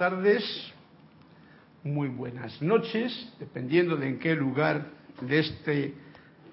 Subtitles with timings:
[0.00, 0.42] tardes,
[1.84, 4.86] muy buenas noches, dependiendo de en qué lugar
[5.20, 5.94] de, este,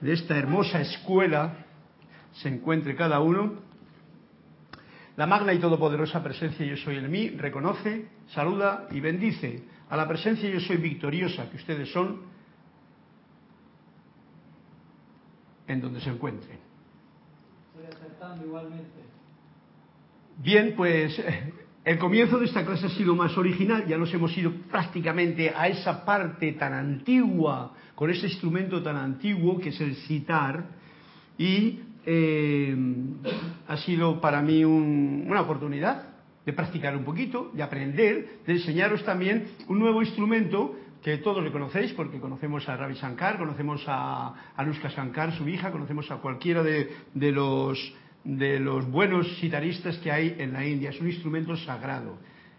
[0.01, 1.65] de esta hermosa escuela
[2.33, 3.53] se encuentre cada uno.
[5.15, 10.05] La magna y todopoderosa presencia yo soy el mí reconoce, saluda y bendice a la
[10.09, 12.23] presencia yo soy victoriosa que ustedes son
[15.67, 16.59] en donde se encuentren.
[17.77, 19.03] Estoy acertando igualmente.
[20.39, 21.17] Bien, pues
[21.87, 25.69] el comienzo de esta clase ha sido más original, ya nos hemos ido prácticamente a
[25.69, 30.65] esa parte tan antigua, con ese instrumento tan antiguo que es el citar,
[31.37, 32.75] y eh,
[33.69, 36.09] ha sido para mí una oportunidad
[36.45, 41.53] de practicar un poquito, de aprender, de enseñaros también un nuevo instrumento que todos le
[41.53, 46.63] conocéis, porque conocemos a Ravi Shankar, conocemos a Anushka Shankar, su hija, conocemos a cualquiera
[46.63, 47.79] de los
[48.27, 50.89] de los buenos sitaristas que hay en la India.
[50.89, 52.17] Es un instrumento sagrado.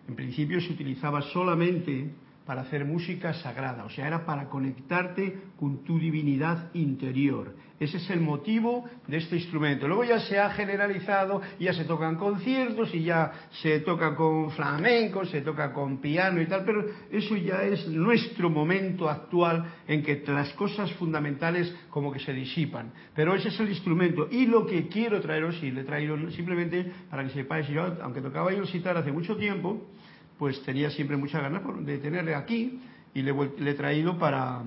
[0.09, 2.11] En principio se utilizaba solamente
[2.49, 7.55] para hacer música sagrada, o sea, era para conectarte con tu divinidad interior.
[7.79, 9.87] Ese es el motivo de este instrumento.
[9.87, 15.27] Luego ya se ha generalizado, ya se tocan conciertos y ya se toca con flamenco,
[15.27, 20.25] se toca con piano y tal, pero eso ya es nuestro momento actual en que
[20.29, 22.95] las cosas fundamentales como que se disipan.
[23.15, 24.27] Pero ese es el instrumento.
[24.31, 28.55] Y lo que quiero traeros, y le traigo simplemente para que sepáis, yo, aunque tocaba
[28.55, 29.87] yo citar hace mucho tiempo,
[30.39, 32.81] pues tenía siempre mucha ganas de tenerle aquí
[33.15, 34.63] y le, he traído para,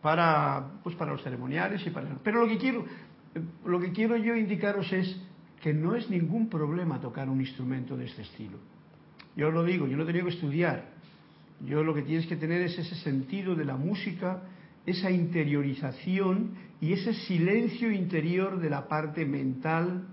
[0.00, 2.08] para, pues para los ceremoniales y para...
[2.22, 2.84] Pero lo que quiero,
[3.64, 5.20] lo que quiero yo indicaros es
[5.60, 8.58] que no es ningún problema tocar un instrumento de este estilo.
[9.34, 10.94] Yo os lo digo, yo no tenido que estudiar.
[11.64, 14.42] Yo lo que tienes que tener es ese sentido de la música,
[14.84, 20.06] esa interiorización y ese silencio interior de la parte mental,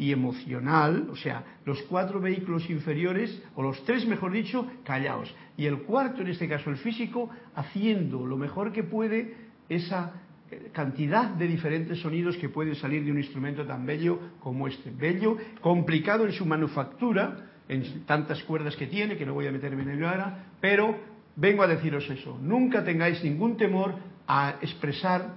[0.00, 5.30] y emocional, o sea, los cuatro vehículos inferiores, o los tres mejor dicho, callaos.
[5.58, 9.34] Y el cuarto, en este caso el físico, haciendo lo mejor que puede
[9.68, 10.14] esa
[10.50, 14.90] eh, cantidad de diferentes sonidos que pueden salir de un instrumento tan bello como este.
[14.90, 19.82] Bello, complicado en su manufactura, en tantas cuerdas que tiene, que no voy a meterme
[19.82, 20.96] en ello ahora, pero
[21.36, 22.38] vengo a deciros eso.
[22.40, 23.96] Nunca tengáis ningún temor
[24.26, 25.34] a expresar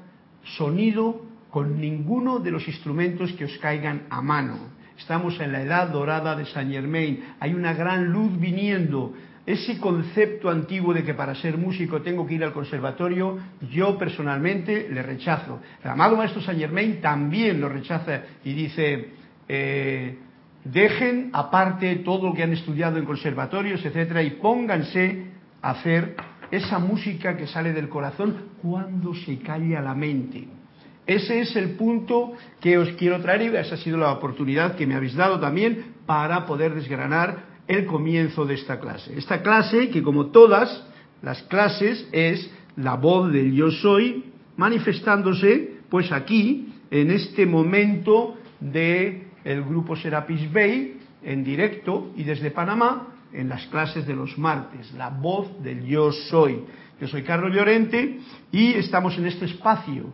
[0.56, 4.57] sonido con ninguno de los instrumentos que os caigan a mano.
[4.97, 9.13] Estamos en la edad dorada de Saint Germain, hay una gran luz viniendo.
[9.45, 13.38] Ese concepto antiguo de que para ser músico tengo que ir al conservatorio,
[13.69, 15.59] yo personalmente le rechazo.
[15.83, 19.11] El amado maestro Saint Germain también lo rechaza y dice,
[19.47, 20.17] eh,
[20.63, 25.25] dejen aparte todo lo que han estudiado en conservatorios, etcétera, y pónganse
[25.61, 26.15] a hacer
[26.49, 30.62] esa música que sale del corazón cuando se calla la mente.
[31.05, 34.88] Ese es el punto que os quiero traer y esa ha sido la oportunidad que
[34.88, 39.17] me habéis dado también para poder desgranar el comienzo de esta clase.
[39.17, 40.85] Esta clase, que como todas
[41.21, 49.27] las clases, es la voz del yo soy manifestándose pues aquí, en este momento de
[49.67, 55.09] grupo Serapis Bay, en directo y desde Panamá, en las clases de los martes, la
[55.09, 56.63] voz del yo soy.
[57.01, 58.19] Yo soy Carlos Llorente
[58.51, 60.13] y estamos en este espacio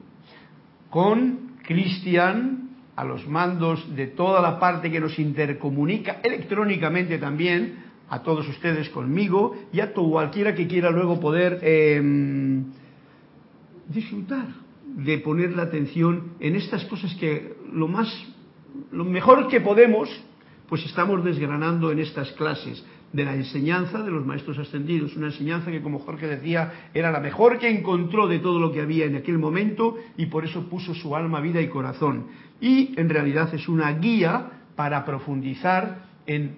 [0.90, 8.24] con Cristian a los mandos de toda la parte que nos intercomunica electrónicamente también, a
[8.24, 12.66] todos ustedes conmigo y a todo cualquiera que quiera luego poder em,
[13.88, 14.48] disfrutar
[14.84, 18.08] de poner la atención en estas cosas que lo más,
[18.92, 20.10] lo mejor que podemos,
[20.68, 25.72] pues estamos desgranando en estas clases de la enseñanza de los maestros ascendidos, una enseñanza
[25.72, 29.16] que, como Jorge decía, era la mejor que encontró de todo lo que había en
[29.16, 32.28] aquel momento y por eso puso su alma, vida y corazón.
[32.62, 36.58] Y en realidad es una guía para profundizar en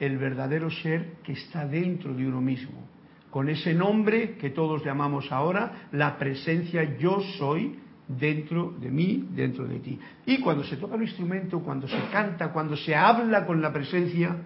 [0.00, 2.88] el verdadero ser que está dentro de uno mismo,
[3.30, 9.66] con ese nombre que todos llamamos ahora la presencia yo soy dentro de mí, dentro
[9.66, 9.98] de ti.
[10.26, 14.36] Y cuando se toca el instrumento, cuando se canta, cuando se habla con la presencia,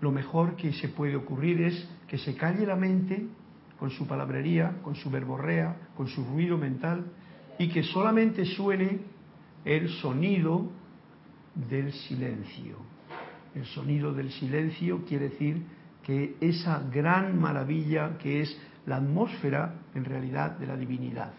[0.00, 3.26] lo mejor que se puede ocurrir es que se calle la mente
[3.78, 7.04] con su palabrería, con su verborrea, con su ruido mental
[7.58, 9.00] y que solamente suene
[9.64, 10.70] el sonido
[11.54, 12.76] del silencio.
[13.54, 15.62] El sonido del silencio quiere decir
[16.04, 21.32] que esa gran maravilla que es la atmósfera en realidad de la divinidad.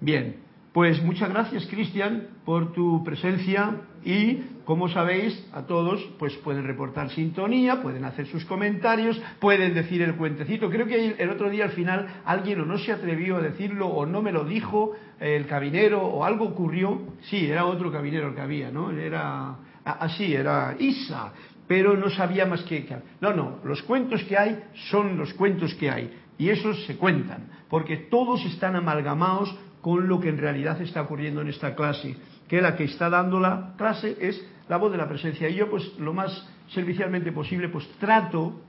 [0.00, 0.36] Bien,
[0.72, 7.08] pues muchas gracias Cristian por tu presencia y como sabéis, a todos, pues pueden reportar
[7.10, 10.68] sintonía, pueden hacer sus comentarios, pueden decir el cuentecito.
[10.68, 14.04] Creo que el otro día al final alguien o no se atrevió a decirlo o
[14.04, 17.00] no me lo dijo el cabinero o algo ocurrió.
[17.22, 18.90] Sí, era otro cabinero el que había, ¿no?
[18.90, 19.54] Era
[19.84, 21.32] así, era Isa,
[21.68, 22.88] pero no sabía más que...
[23.20, 27.50] No, no, los cuentos que hay son los cuentos que hay y esos se cuentan,
[27.70, 32.16] porque todos están amalgamados con lo que en realidad está ocurriendo en esta clase,
[32.48, 35.48] que la que está dando la clase es la voz de la presencia.
[35.48, 38.60] Y yo, pues, lo más servicialmente posible, pues trato,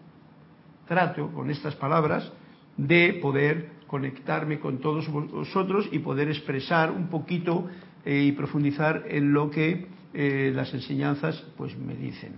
[0.88, 2.32] trato con estas palabras
[2.78, 7.68] de poder conectarme con todos vosotros y poder expresar un poquito
[8.06, 12.34] eh, y profundizar en lo que eh, las enseñanzas pues me dicen.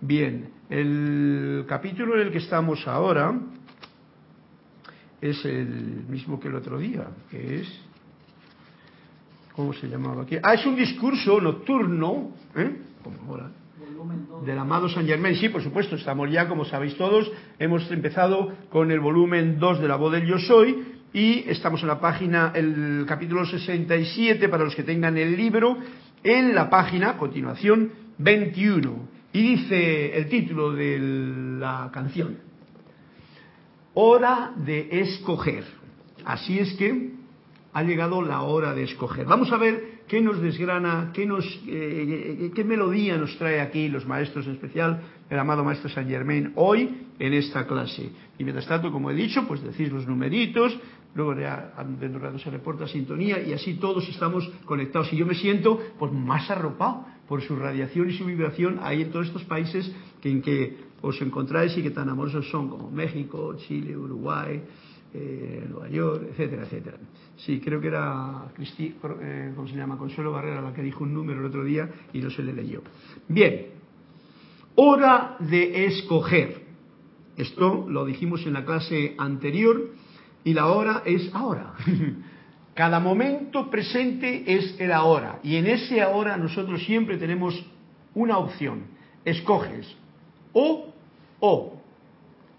[0.00, 3.38] Bien, el capítulo en el que estamos ahora
[5.20, 7.80] es el mismo que el otro día, que es
[9.54, 10.36] ¿cómo se llamaba aquí?
[10.42, 12.76] Ah, es un discurso nocturno, ¿eh?
[13.02, 13.50] Como ahora,
[14.44, 15.36] del amado San Germain.
[15.36, 19.88] Sí, por supuesto, estamos ya, como sabéis todos, hemos empezado con el volumen 2 de
[19.88, 24.74] la voz del Yo Soy y estamos en la página, el capítulo 67, para los
[24.74, 25.76] que tengan el libro,
[26.24, 29.08] en la página, continuación, 21.
[29.32, 30.98] Y dice el título de
[31.58, 32.38] la canción,
[33.94, 35.64] Hora de escoger.
[36.24, 37.12] Así es que
[37.72, 39.26] ha llegado la hora de escoger.
[39.26, 44.06] Vamos a ver qué nos desgrana, qué, nos, eh, qué melodía nos trae aquí los
[44.06, 45.00] maestros, en especial
[45.30, 48.10] el amado maestro Saint Germain, hoy en esta clase.
[48.38, 50.78] Y mientras tanto, como he dicho, pues decís los numeritos,
[51.14, 55.12] luego dentro de rato se reporta sintonía y así todos estamos conectados.
[55.12, 59.10] Y yo me siento pues más arropado por su radiación y su vibración ahí en
[59.10, 63.56] todos estos países que, en que os encontráis y que tan amorosos son como México,
[63.56, 64.62] Chile, Uruguay,
[65.14, 66.96] eh, Nueva York, etcétera, etcétera.
[67.44, 69.98] Sí, creo que era Cristi, eh, ¿cómo se llama?
[69.98, 72.82] Consuelo Barrera la que dijo un número el otro día y no se le leyó.
[73.26, 73.66] Bien,
[74.76, 76.62] hora de escoger.
[77.36, 79.90] Esto lo dijimos en la clase anterior
[80.44, 81.74] y la hora es ahora.
[82.74, 87.60] Cada momento presente es el ahora y en ese ahora nosotros siempre tenemos
[88.14, 88.84] una opción.
[89.24, 89.92] Escoges
[90.52, 90.94] o
[91.40, 91.82] o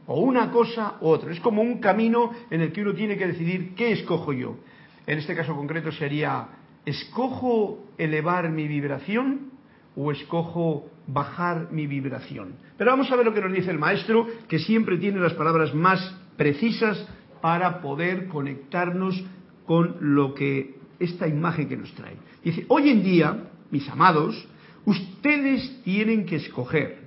[0.07, 1.31] o una cosa u otra.
[1.31, 4.57] Es como un camino en el que uno tiene que decidir qué escojo yo.
[5.05, 6.47] En este caso concreto sería,
[6.85, 9.51] ¿escojo elevar mi vibración
[9.95, 12.55] o escojo bajar mi vibración?
[12.77, 15.73] Pero vamos a ver lo que nos dice el maestro, que siempre tiene las palabras
[15.73, 17.05] más precisas
[17.41, 19.23] para poder conectarnos
[19.65, 22.15] con lo que esta imagen que nos trae.
[22.43, 24.47] Dice, hoy en día, mis amados,
[24.85, 27.03] ustedes tienen que escoger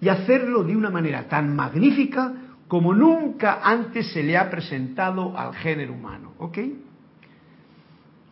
[0.00, 2.34] y hacerlo de una manera tan magnífica
[2.68, 6.34] como nunca antes se le ha presentado al género humano.
[6.38, 6.58] ¿Ok?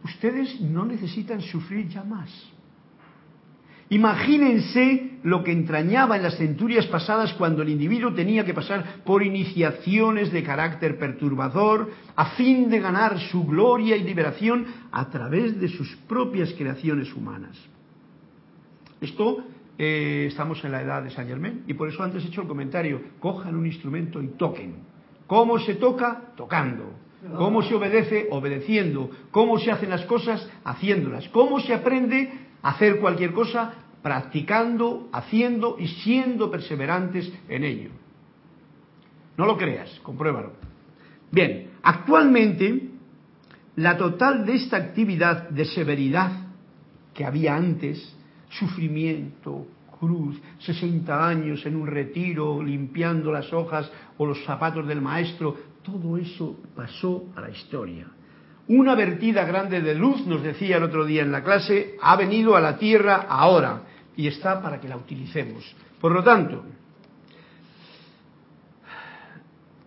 [0.07, 2.31] Ustedes no necesitan sufrir ya más.
[3.89, 9.25] Imagínense lo que entrañaba en las centurias pasadas cuando el individuo tenía que pasar por
[9.25, 15.69] iniciaciones de carácter perturbador a fin de ganar su gloria y liberación a través de
[15.69, 17.57] sus propias creaciones humanas.
[19.01, 19.45] Esto
[19.77, 22.49] eh, estamos en la edad de Saint Germain y por eso antes he hecho el
[22.49, 24.77] comentario, cojan un instrumento y toquen.
[25.27, 26.33] ¿Cómo se toca?
[26.37, 27.06] Tocando.
[27.37, 28.29] ¿Cómo se obedece?
[28.31, 29.11] Obedeciendo.
[29.31, 30.49] ¿Cómo se hacen las cosas?
[30.65, 31.29] Haciéndolas.
[31.31, 32.31] ¿Cómo se aprende
[32.63, 33.75] a hacer cualquier cosa?
[34.03, 37.91] Practicando, haciendo y siendo perseverantes en ello.
[39.37, 40.53] No lo creas, compruébalo.
[41.31, 42.91] Bien, actualmente
[43.77, 46.33] la total de esta actividad de severidad
[47.13, 48.15] que había antes
[48.49, 49.67] sufrimiento,
[49.99, 56.19] cruz, 60 años en un retiro limpiando las hojas o los zapatos del maestro, todo
[56.19, 58.07] eso pasó a la historia.
[58.69, 62.57] Una vertida grande de luz, nos decía el otro día en la clase, ha venido
[62.57, 63.83] a la Tierra ahora
[64.17, 65.65] y está para que la utilicemos.
[66.01, 66.65] Por lo tanto,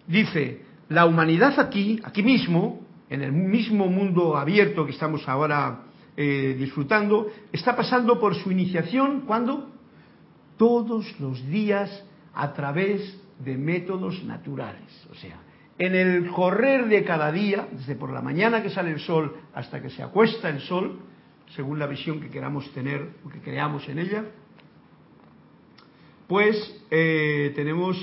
[0.07, 5.81] dice, la humanidad aquí, aquí mismo, en el mismo mundo abierto que estamos ahora
[6.15, 9.69] eh, disfrutando, está pasando por su iniciación, ¿cuándo?
[10.57, 15.07] Todos los días a través de métodos naturales.
[15.11, 15.48] O sea,
[15.79, 19.81] en el correr de cada día, desde por la mañana que sale el sol hasta
[19.81, 20.99] que se acuesta el sol,
[21.55, 24.25] según la visión que queramos tener o que creamos en ella,
[26.27, 27.97] pues eh, tenemos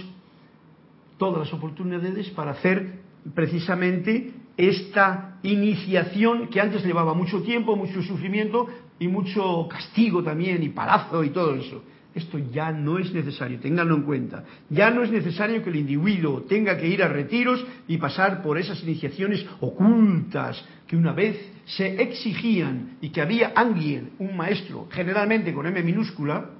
[1.18, 3.00] todas las oportunidades para hacer
[3.34, 8.66] precisamente esta iniciación que antes llevaba mucho tiempo, mucho sufrimiento
[8.98, 11.82] y mucho castigo también y palazo y todo eso.
[12.16, 14.42] Esto ya no es necesario, ténganlo en cuenta.
[14.70, 18.56] Ya no es necesario que el individuo tenga que ir a retiros y pasar por
[18.56, 25.52] esas iniciaciones ocultas que una vez se exigían y que había alguien, un maestro, generalmente
[25.52, 26.52] con M minúscula,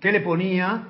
[0.00, 0.88] que le ponía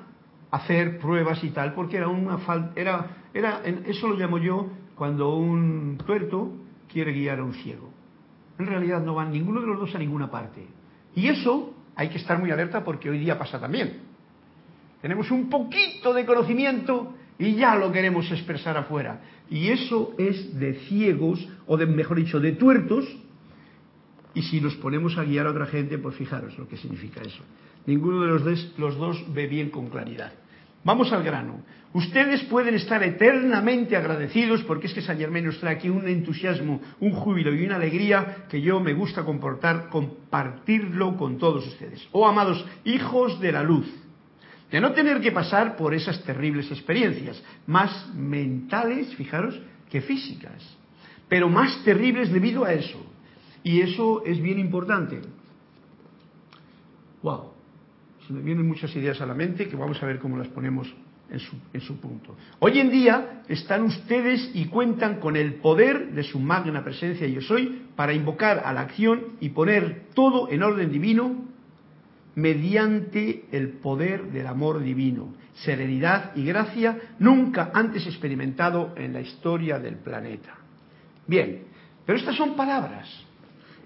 [0.49, 3.05] a hacer pruebas y tal, porque era una falta, era,
[3.35, 6.53] era, eso lo llamo yo cuando un tuerto
[6.91, 7.91] quiere guiar a un ciego.
[8.57, 10.65] En realidad no van ninguno de los dos a ninguna parte.
[11.13, 13.99] Y eso hay que estar muy alerta porque hoy día pasa también.
[15.01, 19.21] Tenemos un poquito de conocimiento y ya lo queremos expresar afuera.
[19.49, 23.05] Y eso es de ciegos, o de, mejor dicho, de tuertos.
[24.33, 27.43] Y si nos ponemos a guiar a otra gente, pues fijaros lo que significa eso.
[27.85, 30.33] Ninguno de los, los dos ve bien con claridad.
[30.83, 31.61] Vamos al grano.
[31.93, 36.79] Ustedes pueden estar eternamente agradecidos porque es que San Germán nos trae aquí un entusiasmo,
[37.01, 42.07] un júbilo y una alegría que yo me gusta comportar, compartirlo con todos ustedes.
[42.13, 43.87] Oh amados hijos de la luz,
[44.71, 49.59] de no tener que pasar por esas terribles experiencias, más mentales, fijaros,
[49.89, 50.77] que físicas,
[51.27, 53.05] pero más terribles debido a eso.
[53.63, 55.19] Y eso es bien importante.
[57.21, 57.50] Wow
[58.31, 60.91] me vienen muchas ideas a la mente que vamos a ver cómo las ponemos
[61.29, 62.35] en su, en su, punto.
[62.59, 67.41] Hoy en día están ustedes y cuentan con el poder de su magna presencia yo
[67.41, 71.45] soy para invocar a la acción y poner todo en orden divino
[72.35, 79.79] mediante el poder del amor divino, serenidad y gracia nunca antes experimentado en la historia
[79.79, 80.55] del planeta.
[81.27, 81.63] Bien,
[82.05, 83.07] pero estas son palabras.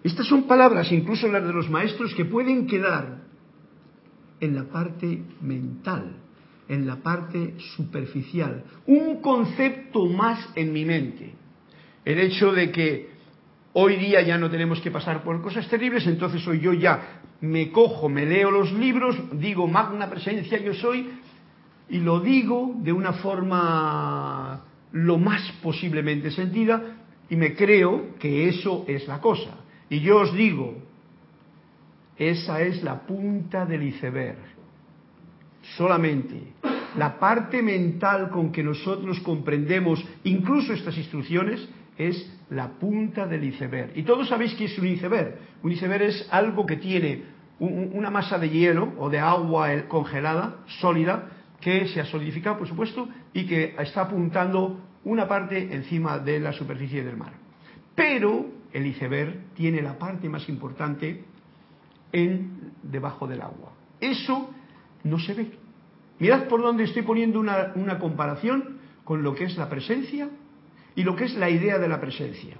[0.03, 3.25] Estas son palabras, incluso las de los maestros, que pueden quedar
[4.39, 6.15] en la parte mental,
[6.67, 11.33] en la parte superficial, un concepto más en mi mente.
[12.03, 13.09] El hecho de que
[13.73, 17.71] hoy día ya no tenemos que pasar por cosas terribles, entonces hoy yo ya me
[17.71, 21.09] cojo, me leo los libros, digo magna presencia yo soy,
[21.89, 26.97] y lo digo de una forma lo más posiblemente sentida,
[27.29, 29.57] y me creo que eso es la cosa.
[29.89, 30.84] Y yo os digo,
[32.17, 34.38] esa es la punta del iceberg.
[35.77, 36.53] Solamente
[36.98, 41.67] la parte mental con que nosotros comprendemos incluso estas instrucciones
[41.98, 43.91] es la punta del iceberg.
[43.95, 45.38] Y todos sabéis que es un iceberg.
[45.63, 47.24] Un iceberg es algo que tiene
[47.60, 51.29] una masa de hielo o de agua congelada, sólida,
[51.62, 56.51] que se ha solidificado, por supuesto, y que está apuntando una parte encima de la
[56.51, 57.34] superficie del mar.
[57.95, 61.24] Pero el iceberg tiene la parte más importante
[62.15, 63.74] en debajo del agua.
[64.00, 64.50] Eso
[65.03, 65.51] no se ve.
[66.17, 70.29] Mirad por dónde estoy poniendo una, una comparación con lo que es la presencia
[70.95, 72.55] y lo que es la idea de la presencia.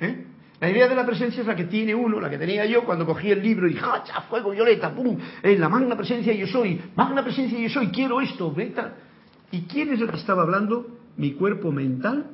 [0.00, 0.26] ¿Eh?
[0.60, 3.06] La idea de la presencia es la que tiene uno, la que tenía yo cuando
[3.06, 4.20] cogí el libro y ¡hacha!
[4.28, 5.16] Fuego violeta, ¡pum!
[5.42, 8.94] En la magna presencia yo soy, magna presencia yo soy, quiero esto, beta.
[9.50, 10.98] ¿Y quién es el que estaba hablando?
[11.16, 12.26] Mi cuerpo mental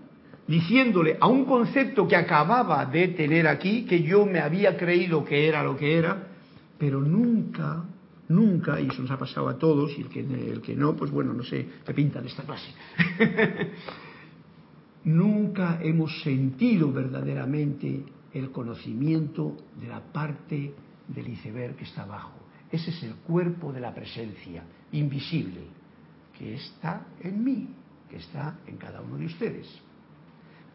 [0.49, 5.47] diciéndole a un concepto que acababa de tener aquí, que yo me había creído que
[5.47, 6.27] era lo que era,
[6.79, 7.85] pero nunca,
[8.29, 11.11] nunca, y eso nos ha pasado a todos, y el que, el que no, pues
[11.11, 12.71] bueno, no sé qué pinta de esta clase,
[15.05, 20.75] nunca hemos sentido verdaderamente el conocimiento de la parte
[21.09, 22.39] del iceberg que está abajo.
[22.73, 25.61] Ese es el cuerpo de la presencia, invisible,
[26.39, 27.69] que está en mí,
[28.09, 29.88] que está en cada uno de ustedes.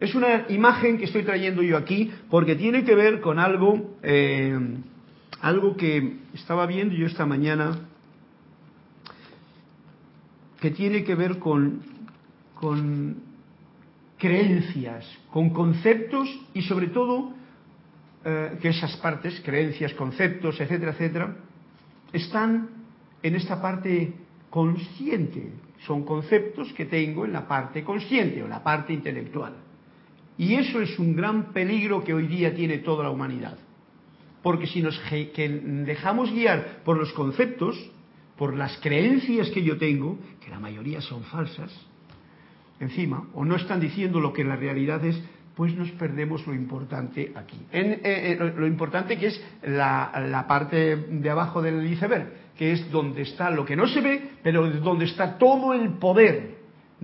[0.04, 4.54] Es una imagen que estoy trayendo yo aquí porque tiene que ver con algo, eh,
[5.40, 7.88] algo que estaba viendo yo esta mañana,
[10.60, 11.80] que tiene que ver con,
[14.18, 17.32] creencias, con conceptos y sobre todo
[18.26, 21.36] eh, que esas partes, creencias, conceptos, etcétera, etcétera,
[22.12, 22.68] están
[23.22, 24.12] en esta parte
[24.50, 25.50] consciente.
[25.86, 29.64] Son conceptos que tengo en la parte consciente o la parte intelectual.
[30.36, 33.56] Y eso es un gran peligro que hoy día tiene toda la humanidad.
[34.42, 37.78] Porque si nos dejamos guiar por los conceptos,
[38.36, 41.72] por las creencias que yo tengo, que la mayoría son falsas,
[42.80, 45.22] encima, o no están diciendo lo que la realidad es,
[45.54, 47.56] pues nos perdemos lo importante aquí.
[47.70, 52.72] En, eh, eh, lo importante que es la, la, parte de abajo del iceberg, que
[52.72, 56.53] es donde está lo que no se ve, pero donde está todo el poder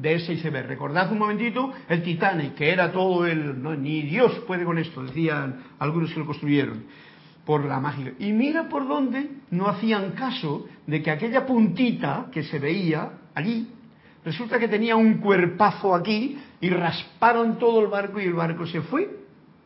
[0.00, 0.69] de ese iceberg.
[0.69, 3.62] Recordad un momentito el Titanic, que era todo el...
[3.62, 6.85] No, ni Dios puede con esto, decían algunos que lo construyeron,
[7.45, 8.12] por la mágica.
[8.19, 13.69] Y mira por dónde no hacían caso de que aquella puntita que se veía allí,
[14.25, 18.83] resulta que tenía un cuerpazo aquí y rasparon todo el barco y el barco se
[18.83, 19.09] fue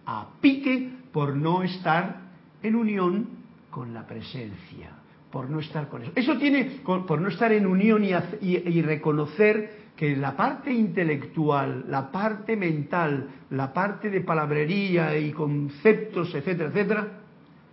[0.06, 2.20] a pique por no estar
[2.62, 3.28] en unión
[3.70, 4.90] con la presencia,
[5.30, 6.12] por no estar con eso.
[6.14, 12.56] Eso tiene, por no estar en unión y, reconocer que la parte intelectual, la parte
[12.56, 17.08] mental, la parte de palabrería y conceptos, etcétera, etcétera,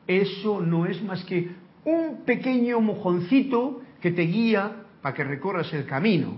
[0.08, 1.50] eso no es más que
[1.86, 6.36] un pequeño mojoncito que te guía para que recorras el camino.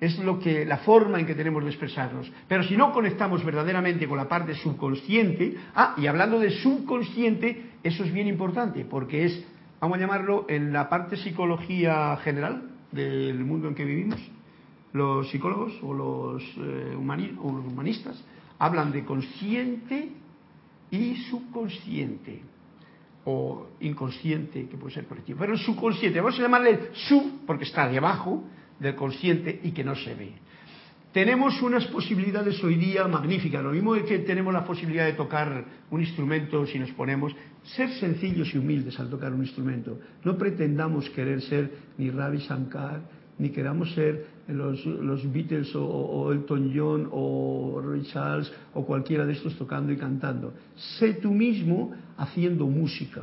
[0.00, 2.30] Es lo que la forma en que tenemos de expresarnos.
[2.48, 8.04] Pero si no conectamos verdaderamente con la parte subconsciente, ah, y hablando de subconsciente, eso
[8.04, 9.44] es bien importante, porque es
[9.84, 14.18] vamos a llamarlo, en la parte psicología general del mundo en que vivimos,
[14.94, 18.22] los psicólogos o los, eh, humanistas
[18.58, 20.08] hablan de consciente
[20.90, 22.40] y subconsciente
[23.24, 27.88] o inconsciente, que puede ser colectivo, pero el subconsciente, vamos a llamarle sub porque está
[27.88, 28.44] debajo
[28.78, 30.32] del consciente y que no se ve.
[31.12, 36.00] Tenemos unas posibilidades hoy día magníficas, lo mismo que tenemos la posibilidad de tocar un
[36.00, 39.98] instrumento si nos ponemos, ser sencillos y humildes al tocar un instrumento.
[40.24, 43.02] No pretendamos querer ser ni Ravi Shankar,
[43.38, 49.56] ni queramos ser los, Beatles o, Elton John o Ray Charles o cualquiera de estos
[49.56, 50.52] tocando y cantando.
[50.98, 53.22] Sé tú mismo haciendo música.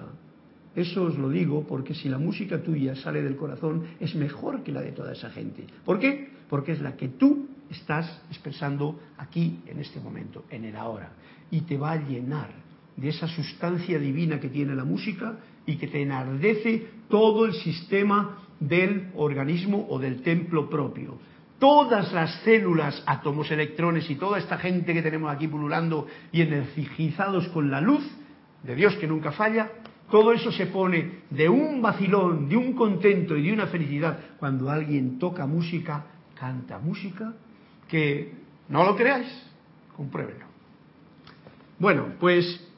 [0.75, 4.71] Eso os lo digo porque si la música tuya sale del corazón es mejor que
[4.71, 5.65] la de toda esa gente.
[5.85, 6.29] ¿Por qué?
[6.49, 11.13] Porque es la que tú estás expresando aquí, en este momento, en el ahora.
[11.49, 12.49] Y te va a llenar
[12.95, 18.39] de esa sustancia divina que tiene la música y que te enardece todo el sistema
[18.59, 21.17] del organismo o del templo propio.
[21.59, 27.47] Todas las células, átomos, electrones y toda esta gente que tenemos aquí pululando y energizados
[27.49, 28.03] con la luz
[28.63, 29.71] de Dios que nunca falla,
[30.09, 34.69] todo eso se pone de un vacilón, de un contento y de una felicidad cuando
[34.69, 37.33] alguien toca música, canta música
[37.87, 38.33] que
[38.69, 39.27] no lo creáis,
[39.95, 40.45] compruébenlo.
[41.79, 42.70] Bueno, pues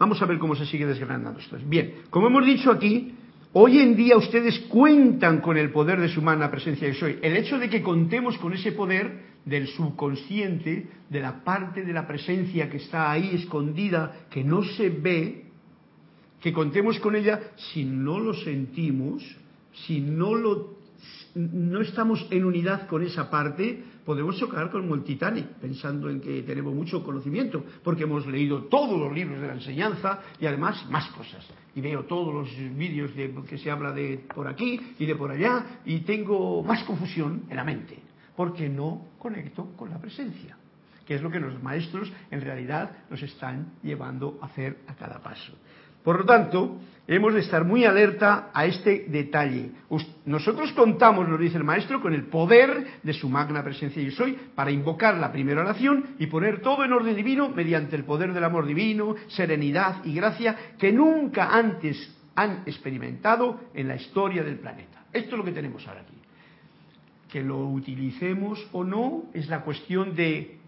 [0.00, 1.58] vamos a ver cómo se sigue desgranando esto.
[1.66, 3.14] Bien, como hemos dicho aquí,
[3.52, 7.18] hoy en día ustedes cuentan con el poder de su humana presencia de soy.
[7.20, 12.06] El hecho de que contemos con ese poder del subconsciente, de la parte de la
[12.06, 15.44] presencia que está ahí escondida, que no se ve,
[16.40, 19.22] que contemos con ella, si no lo sentimos,
[19.86, 20.80] si no lo
[21.34, 26.42] no estamos en unidad con esa parte, podemos chocar como el Titanic, pensando en que
[26.42, 31.06] tenemos mucho conocimiento, porque hemos leído todos los libros de la enseñanza y además más
[31.10, 31.46] cosas.
[31.76, 35.30] Y veo todos los vídeos de, que se habla de por aquí y de por
[35.30, 38.02] allá y tengo más confusión en la mente,
[38.34, 40.56] porque no conecto con la presencia,
[41.06, 45.22] que es lo que los maestros en realidad nos están llevando a hacer a cada
[45.22, 45.52] paso.
[46.04, 49.72] Por lo tanto, hemos de estar muy alerta a este detalle.
[50.24, 54.38] Nosotros contamos, nos dice el maestro, con el poder de su magna presencia y soy
[54.54, 58.44] para invocar la primera oración y poner todo en orden divino mediante el poder del
[58.44, 65.04] amor divino, serenidad y gracia que nunca antes han experimentado en la historia del planeta.
[65.12, 66.14] Esto es lo que tenemos ahora aquí.
[67.28, 70.58] Que lo utilicemos o no es la cuestión de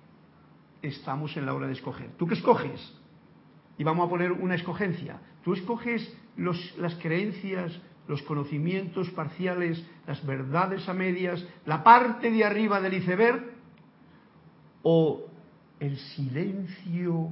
[0.83, 2.11] estamos en la hora de escoger.
[2.19, 2.95] ¿Tú qué escoges?
[3.79, 5.19] Y vamos a poner una escogencia.
[5.45, 7.73] Tú escoges las creencias,
[8.09, 13.53] los conocimientos parciales, las verdades a medias, la parte de arriba del iceberg
[14.83, 15.27] o
[15.81, 17.31] el silencio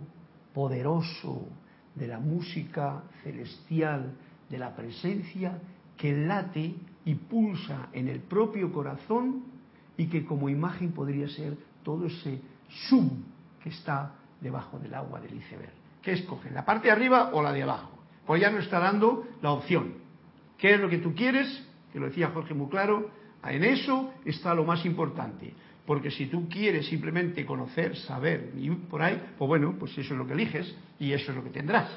[0.55, 1.49] poderoso
[1.95, 4.17] de la música celestial,
[4.49, 5.59] de la presencia
[5.97, 6.75] que late
[7.05, 9.45] y pulsa en el propio corazón
[9.97, 12.41] y que como imagen podría ser todo ese
[12.89, 13.11] sub
[13.63, 15.80] que está debajo del agua del iceberg.
[16.03, 16.55] ¿Qué escogen?
[16.55, 17.99] ¿La parte de arriba o la de abajo?
[18.27, 19.95] Pues ya nos está dando la opción.
[20.57, 21.67] ¿Qué es lo que tú quieres?
[21.93, 23.11] Que lo decía Jorge muy claro.
[23.45, 25.53] En eso está lo más importante.
[25.87, 30.19] Porque si tú quieres simplemente conocer, saber y por ahí, pues bueno, pues eso es
[30.19, 31.91] lo que eliges y eso es lo que tendrás.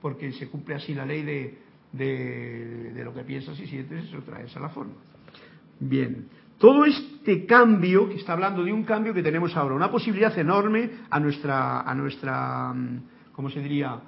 [0.00, 1.58] Porque se cumple así la ley de,
[1.92, 4.94] de, lo que piensas y sientes, eso traes a la forma.
[5.80, 6.28] Bien.
[6.58, 10.90] Todo este cambio, que está hablando de un cambio que tenemos ahora, una posibilidad enorme
[11.10, 13.02] a nuestra, a nuestra mm,
[13.42, 13.98] ¿cómo se diría?,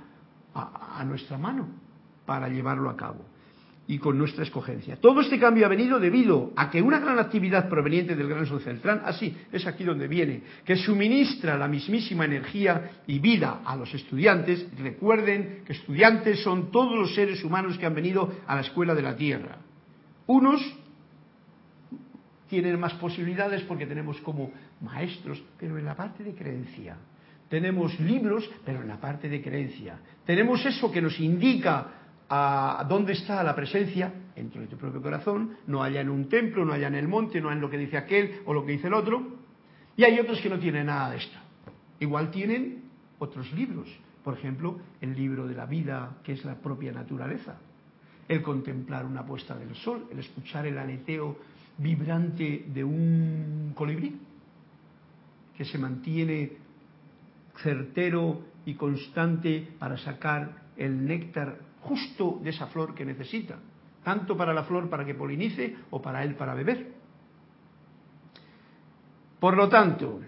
[0.55, 1.67] a, nuestra mano
[2.25, 3.25] para llevarlo a cabo
[3.89, 5.01] y con nuestra escogencia.
[5.01, 8.61] Todo este cambio ha venido debido a que una gran actividad proveniente del gran sol
[8.61, 13.93] central, así es aquí donde viene, que suministra la mismísima energía y vida a los
[13.93, 14.69] estudiantes.
[14.79, 19.03] Recuerden que estudiantes son todos los seres humanos que han venido a la escuela de
[19.03, 19.59] la Tierra.
[20.29, 20.63] Unos
[22.49, 26.97] tienen más posibilidades porque tenemos como maestros, pero en la parte de creencia
[27.49, 29.99] tenemos libros, pero en la parte de creencia.
[30.25, 31.89] Tenemos eso que nos indica
[32.29, 36.65] a dónde está la presencia dentro de tu propio corazón, no haya en un templo,
[36.65, 38.89] no haya en el monte, no en lo que dice aquel o lo que dice
[38.89, 39.23] el otro.
[39.97, 41.39] Y hay otros que no tienen nada de esto.
[42.01, 42.83] Igual tienen
[43.19, 43.89] otros libros,
[44.25, 47.57] por ejemplo, el libro de la vida, que es la propia naturaleza.
[48.27, 51.37] el contemplar una puesta del sol, el escuchar el aleteo
[51.77, 54.17] vibrante de un colibrí
[55.57, 56.53] que se mantiene
[57.63, 63.59] certero y constante para sacar el néctar justo de esa flor que necesita,
[64.03, 66.93] tanto para la flor para que polinice o para él para beber.
[69.39, 70.21] Por lo tanto,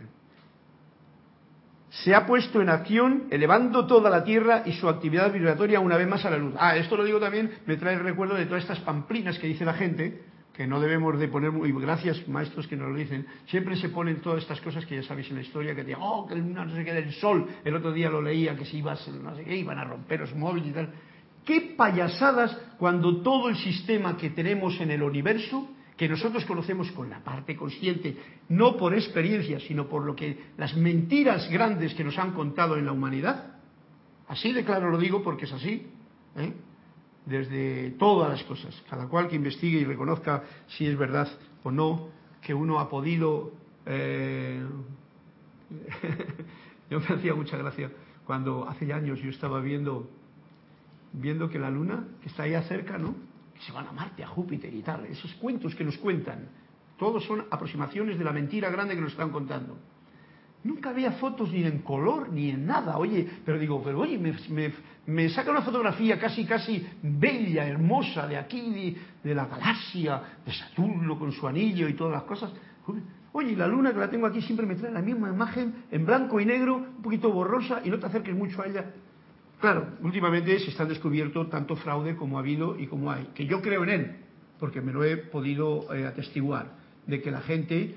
[1.89, 6.07] se ha puesto en acción elevando toda la Tierra y su actividad vibratoria una vez
[6.07, 6.55] más a la luz.
[6.59, 9.65] Ah, esto lo digo también, me trae el recuerdo de todas estas pamplinas que dice
[9.65, 10.23] la gente,
[10.57, 14.21] que no debemos de poner muy gracias maestros que nos lo dicen siempre se ponen
[14.23, 16.83] todas estas cosas que ya sabéis en la historia que dicen oh que no sé
[16.83, 19.79] qué del sol el otro día lo leía que si ibas no sé qué iban
[19.79, 20.95] a romper los móviles y tal
[21.45, 27.11] qué payasadas cuando todo el sistema que tenemos en el universo que nosotros conocemos con
[27.11, 28.16] la parte consciente
[28.49, 32.87] no por experiencia sino por lo que las mentiras grandes que nos han contado en
[32.87, 33.59] la humanidad
[34.27, 35.87] así de claro lo digo porque es así
[36.37, 36.53] ¿eh?
[37.27, 41.29] Desde todas las cosas, cada cual que investigue y reconozca si es verdad
[41.62, 42.09] o no
[42.41, 43.53] que uno ha podido...
[43.85, 44.65] Eh...
[46.91, 47.91] yo me hacía mucha gracia
[48.25, 50.09] cuando hace años yo estaba viendo
[51.12, 53.15] viendo que la luna, que está ahí cerca, ¿no?
[53.61, 56.49] Se van a Marte, a Júpiter y tal, esos cuentos que nos cuentan,
[56.99, 59.79] todos son aproximaciones de la mentira grande que nos están contando.
[60.66, 62.98] Nunca había fotos ni en color ni en nada.
[62.98, 68.96] Oye, pero digo, pero oye, me, saca una fotografía casi, casi bella, hermosa, de aquí,
[69.22, 72.50] de, la galaxia, de Saturno con su anillo y todas las cosas.
[73.31, 76.40] Oye, la luna que la tengo aquí siempre me trae la misma imagen, en blanco
[76.40, 78.87] y negro, un poquito borrosa, y no te acerques mucho a ella.
[79.61, 83.62] Claro, últimamente se está descubierto tanto fraude como ha habido y como hay, que yo
[83.62, 84.16] creo en él,
[84.59, 86.72] porque me lo he podido eh, atestiguar,
[87.07, 87.94] de que la gente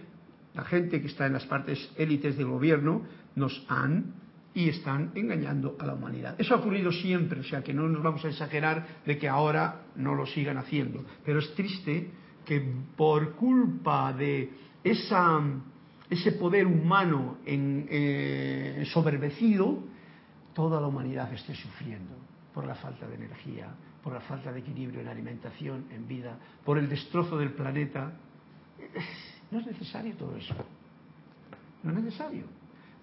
[0.54, 3.04] la gente que está en las partes élites del gobierno
[3.36, 4.14] nos han
[4.54, 6.36] y están engañando a la humanidad.
[6.40, 9.84] Eso ha ocurrido siempre, o sea que no nos vamos a exagerar de que ahora
[9.96, 11.06] no lo sigan haciendo.
[11.24, 12.10] Pero es triste
[12.46, 12.62] que
[12.98, 14.50] por culpa de
[14.84, 15.40] esa,
[16.10, 19.84] ese poder humano en, eh, soberbecido,
[20.54, 22.16] toda la humanidad esté sufriendo
[22.54, 23.70] por la falta de energía,
[24.04, 28.14] por la falta de equilibrio en alimentación, en vida, por el destrozo del planeta.
[29.52, 30.56] No es necesario todo eso.
[31.84, 32.44] No es necesario.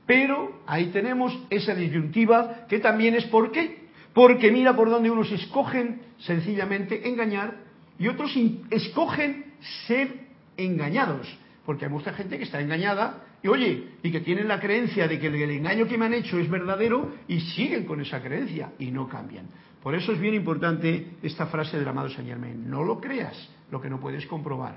[0.06, 3.86] Pero ahí tenemos esa disyuntiva que también es por qué.
[4.12, 7.58] Porque mira por dónde unos escogen sencillamente engañar
[7.98, 8.34] y otros
[8.70, 9.52] escogen
[9.86, 11.26] ser engañados.
[11.66, 15.18] Porque hay mucha gente que está engañada y oye, y que tienen la creencia de
[15.18, 18.90] que el engaño que me han hecho es verdadero y siguen con esa creencia y
[18.90, 19.46] no cambian.
[19.82, 22.68] Por eso es bien importante esta frase del amado Saint Germain.
[22.70, 23.36] No lo creas
[23.70, 24.76] lo que no puedes comprobar.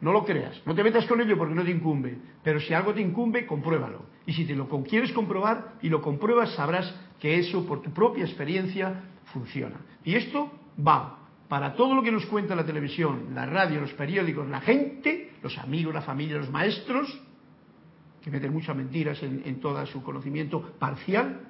[0.00, 2.94] No lo creas, no te metas con ello porque no te incumbe, pero si algo
[2.94, 4.06] te incumbe, compruébalo.
[4.24, 8.24] Y si te lo quieres comprobar y lo compruebas, sabrás que eso por tu propia
[8.24, 9.76] experiencia funciona.
[10.04, 10.50] Y esto
[10.86, 15.32] va para todo lo que nos cuenta la televisión, la radio, los periódicos, la gente,
[15.42, 17.20] los amigos, la familia, los maestros,
[18.22, 21.40] que meten muchas mentiras en, en todo su conocimiento parcial,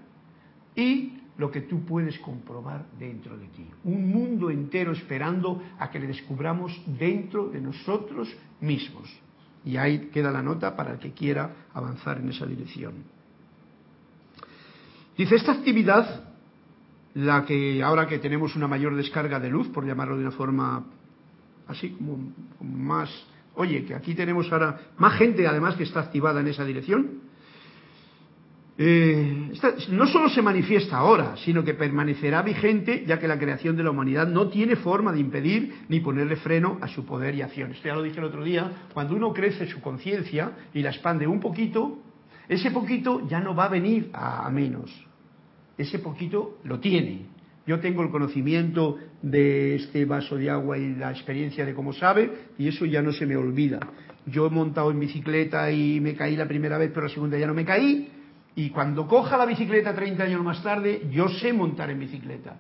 [0.74, 3.66] y lo que tú puedes comprobar dentro de ti.
[3.85, 8.29] Un mundo entero esperando a que le descubramos dentro de nosotros
[8.61, 9.09] mismos.
[9.64, 12.92] Y ahí queda la nota para el que quiera avanzar en esa dirección.
[15.16, 16.24] Dice, esta actividad,
[17.14, 20.85] la que ahora que tenemos una mayor descarga de luz, por llamarlo de una forma
[21.68, 23.09] así como, más,
[23.55, 27.29] oye, que aquí tenemos ahora más gente además que está activada en esa dirección,
[28.82, 29.52] eh,
[29.90, 33.90] no solo se manifiesta ahora, sino que permanecerá vigente ya que la creación de la
[33.90, 37.72] humanidad no tiene forma de impedir ni ponerle freno a su poder y acción.
[37.72, 41.26] Esto ya lo dije el otro día, cuando uno crece su conciencia y la expande
[41.26, 41.98] un poquito,
[42.48, 44.90] ese poquito ya no va a venir a, a menos.
[45.76, 47.26] Ese poquito lo tiene.
[47.66, 52.32] Yo tengo el conocimiento de este vaso de agua y la experiencia de cómo sabe,
[52.56, 53.78] y eso ya no se me olvida.
[54.24, 57.46] Yo he montado en bicicleta y me caí la primera vez, pero la segunda ya
[57.46, 58.08] no me caí,
[58.56, 62.56] y cuando coja la bicicleta 30 años más tarde, yo sé montar en bicicleta.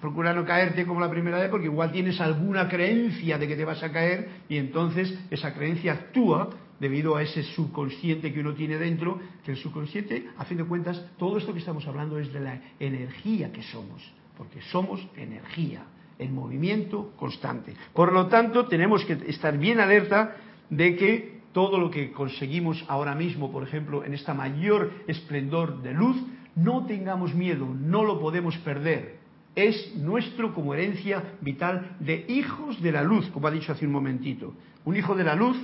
[0.00, 3.66] Procura no caerte como la primera vez porque igual tienes alguna creencia de que te
[3.66, 6.48] vas a caer y entonces esa creencia actúa
[6.80, 11.04] debido a ese subconsciente que uno tiene dentro, que el subconsciente, a fin de cuentas,
[11.18, 14.02] todo esto que estamos hablando es de la energía que somos,
[14.38, 15.82] porque somos energía,
[16.18, 17.74] en movimiento constante.
[17.92, 20.36] Por lo tanto, tenemos que estar bien alerta
[20.70, 25.92] de que todo lo que conseguimos ahora mismo, por ejemplo, en esta mayor esplendor de
[25.92, 26.16] luz,
[26.54, 29.18] no tengamos miedo, no lo podemos perder.
[29.56, 33.92] Es nuestro como herencia vital de hijos de la luz, como ha dicho hace un
[33.92, 34.54] momentito.
[34.84, 35.56] Un hijo de la luz,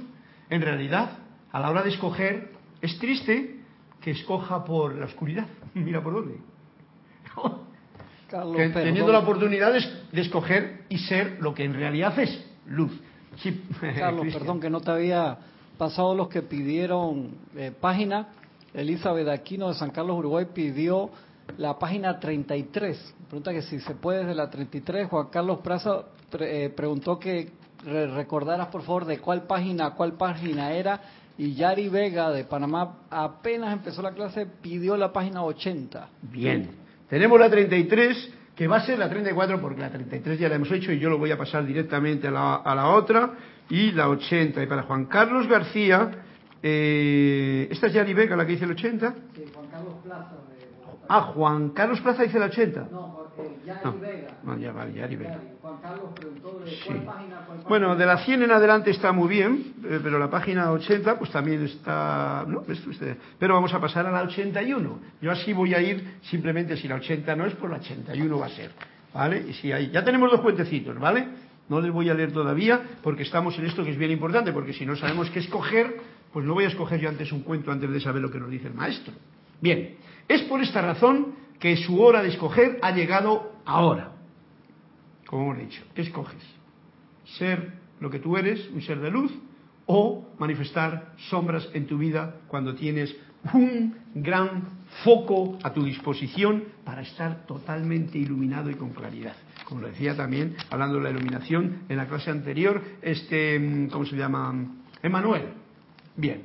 [0.51, 1.19] en realidad,
[1.53, 3.61] a la hora de escoger, es triste
[4.01, 5.47] que escoja por la oscuridad.
[5.75, 6.37] Mira por dónde.
[8.29, 9.81] Carlos, que- teniendo la oportunidad de,
[10.13, 12.91] de escoger y ser lo que en realidad es luz.
[13.37, 13.63] Sí,
[13.99, 15.39] Carlos, perdón que no te había
[15.79, 18.29] pasado los que pidieron eh, página.
[18.75, 21.11] Elizabeth Aquino de San Carlos, Uruguay, pidió
[21.59, 23.15] la página 33.
[23.29, 25.09] Pregunta que si se puede desde la 33.
[25.09, 26.03] Juan Carlos Praza
[26.41, 27.51] eh, preguntó que
[27.85, 31.01] re- recordaras, por favor, de cuál página, cuál página era.
[31.39, 36.09] Y Yari Vega de Panamá apenas empezó la clase, pidió la página 80.
[36.23, 36.71] Bien.
[37.09, 40.73] Tenemos la 33, que va a ser la 34, porque la 33 ya la hemos
[40.73, 43.33] hecho y yo lo voy a pasar directamente a la, a la otra.
[43.69, 44.63] Y la 80.
[44.63, 46.11] Y para Juan Carlos García,
[46.63, 49.15] eh, ¿esta es Yari Vega la que dice el 80?
[49.35, 50.57] Sí, Juan Carlos Plaza de
[51.09, 52.89] Ah, Juan Carlos Plaza dice el 80.
[52.91, 53.26] No,
[53.85, 55.39] No, no, ya vale, Yari Vega.
[55.61, 55.77] Cuál
[57.69, 61.31] Bueno, de la 100 en adelante está muy bien, eh, pero la página 80 pues
[61.31, 62.45] también está...
[62.47, 62.63] ¿no?
[62.63, 63.17] ¿Ves usted?
[63.39, 64.99] Pero vamos a pasar a la 81.
[65.21, 68.47] Yo así voy a ir, simplemente si la 80 no es, pues la 81 va
[68.47, 68.71] a ser.
[69.13, 69.45] ¿Vale?
[69.49, 69.91] Y si hay...
[69.91, 71.27] Ya tenemos dos cuentecitos, ¿vale?
[71.69, 74.73] No les voy a leer todavía porque estamos en esto que es bien importante, porque
[74.73, 75.97] si no sabemos qué escoger,
[76.33, 78.51] pues no voy a escoger yo antes un cuento antes de saber lo que nos
[78.51, 79.13] dice el maestro.
[79.61, 79.97] Bien,
[80.29, 84.13] es por esta razón que su hora de escoger ha llegado ahora.
[85.27, 86.57] Como hemos dicho, ¿qué escoges?
[87.39, 89.33] ser lo que tú eres, un ser de luz,
[89.87, 93.15] o manifestar sombras en tu vida cuando tienes
[93.53, 99.37] un gran foco a tu disposición para estar totalmente iluminado y con claridad.
[99.65, 104.05] Como lo decía también, hablando de la iluminación en la clase anterior, este, mm, ¿cómo
[104.05, 104.55] se llama?
[105.03, 105.53] Emanuel.
[106.17, 106.43] Bien.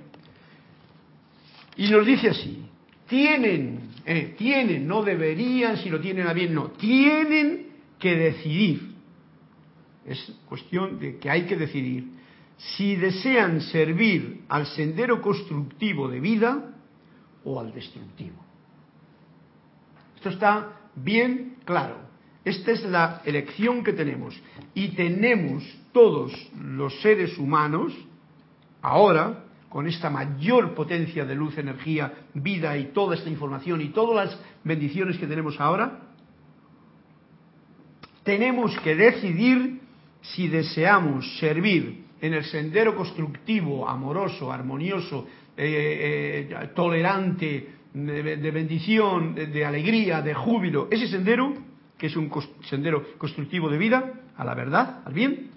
[1.78, 2.66] Y nos dice así,
[3.08, 7.68] tienen, eh, tienen, no deberían, si lo tienen a bien, no, tienen
[8.00, 8.92] que decidir
[10.06, 12.06] es cuestión de que hay que decidir
[12.58, 16.76] si desean servir al sendero constructivo de vida
[17.44, 18.38] o al destructivo.
[20.16, 21.98] Esto está bien claro.
[22.44, 24.40] Esta es la elección que tenemos.
[24.74, 27.94] Y tenemos todos los seres humanos,
[28.82, 34.28] ahora, con esta mayor potencia de luz, energía, vida y toda esta información y todas
[34.28, 35.98] las bendiciones que tenemos ahora,
[38.24, 39.80] tenemos que decidir
[40.20, 49.66] si deseamos servir en el sendero constructivo, amoroso, armonioso, eh, eh, tolerante, de, bendición, de,
[49.66, 51.54] alegría, de júbilo, ese sendero,
[51.98, 52.30] que es un
[52.64, 55.50] sendero constructivo de vida, a la verdad, al bien,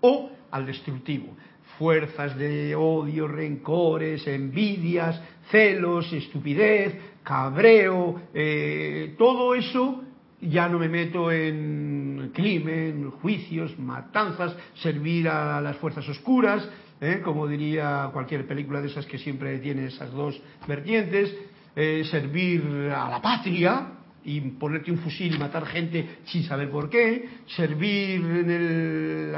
[0.00, 1.36] o al destructivo.
[1.82, 10.00] Fuerzas de odio, rencores, envidias, celos, estupidez, cabreo, eh, todo eso
[10.40, 16.68] ya no me meto en crimen, juicios, matanzas, servir a las fuerzas oscuras,
[17.00, 17.20] ¿eh?
[17.24, 21.34] como diría cualquier película de esas que siempre tiene esas dos vertientes,
[21.74, 23.88] eh, servir a la patria
[24.24, 29.34] y ponerte un fusil y matar gente sin saber por qué, servir en el,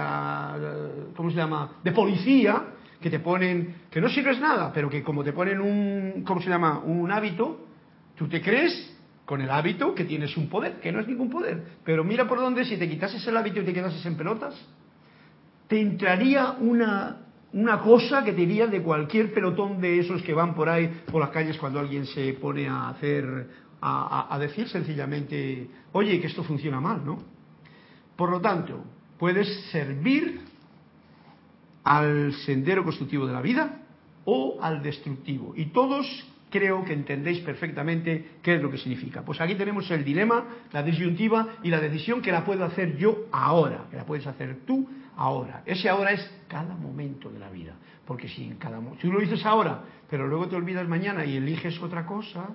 [1.17, 2.65] ¿cómo se llama?, de policía,
[3.01, 6.49] que te ponen, que no sirves nada, pero que como te ponen un, ¿cómo se
[6.49, 7.67] llama?, un hábito,
[8.17, 8.95] tú te crees
[9.25, 11.63] con el hábito que tienes un poder, que no es ningún poder.
[11.85, 14.55] Pero mira por dónde, si te quitases el hábito y te quedases en pelotas,
[15.67, 20.55] te entraría una, una cosa que te iría de cualquier pelotón de esos que van
[20.55, 23.49] por ahí, por las calles, cuando alguien se pone a hacer,
[23.87, 27.19] a, decir sencillamente, oye, que esto funciona mal, ¿no?
[28.17, 28.83] Por lo tanto,
[29.19, 30.41] puedes servir
[31.85, 33.83] al sendero constructivo de la vida
[34.25, 35.53] o al destructivo.
[35.55, 36.07] Y todos
[36.49, 39.23] creo que entendéis perfectamente qué es lo que significa.
[39.23, 43.27] Pues aquí tenemos el dilema, la disyuntiva y la decisión que la puedo hacer yo
[43.33, 45.63] ahora, que la puedes hacer tú ahora.
[45.67, 47.75] Ese ahora es cada momento de la vida.
[48.07, 51.37] Porque si en cada mo- tú lo dices ahora, pero luego te olvidas mañana y
[51.37, 52.51] eliges otra cosa,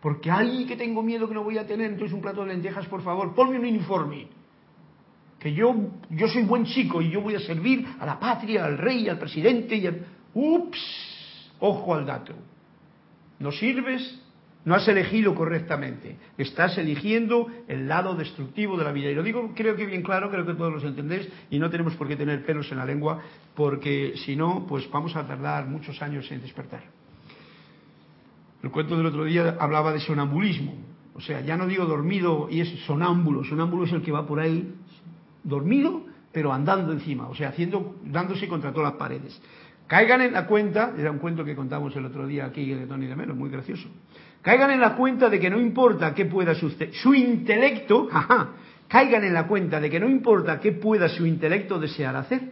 [0.00, 2.86] porque ay que tengo miedo que no voy a tener, entonces un plato de lentejas,
[2.86, 4.28] por favor, ponme un uniforme
[5.38, 5.74] que yo,
[6.10, 9.18] yo soy buen chico y yo voy a servir a la patria, al rey, al
[9.18, 10.04] presidente y al...
[10.34, 12.34] Ups, ojo al dato.
[13.38, 14.20] No sirves,
[14.64, 16.16] no has elegido correctamente.
[16.36, 19.10] Estás eligiendo el lado destructivo de la vida.
[19.10, 21.94] Y lo digo creo que bien claro, creo que todos los entendéis y no tenemos
[21.94, 23.20] por qué tener pelos en la lengua
[23.54, 26.97] porque si no, pues vamos a tardar muchos años en despertar.
[28.62, 30.74] El cuento del otro día hablaba de sonambulismo.
[31.14, 33.44] O sea, ya no digo dormido y es sonámbulo.
[33.44, 34.74] Sonámbulo es el que va por ahí
[35.42, 39.40] dormido, pero andando encima, o sea, haciendo, dándose contra todas las paredes.
[39.86, 43.06] Caigan en la cuenta, era un cuento que contamos el otro día aquí de Tony
[43.06, 43.88] de Melo, muy gracioso.
[44.42, 48.08] Caigan en la cuenta de que no importa qué pueda su, su intelecto,
[48.88, 52.42] caigan en la cuenta de que no importa qué pueda su intelecto desear hacer.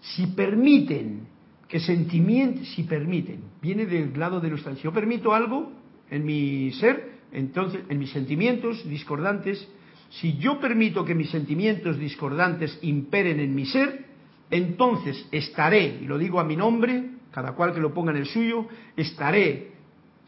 [0.00, 1.26] Si permiten
[1.72, 5.72] que sentimientos, si permiten, viene del lado de nuestra, si yo permito algo
[6.10, 9.66] en mi ser, entonces, en mis sentimientos discordantes,
[10.10, 14.04] si yo permito que mis sentimientos discordantes imperen en mi ser,
[14.50, 18.26] entonces estaré, y lo digo a mi nombre, cada cual que lo ponga en el
[18.26, 19.72] suyo, estaré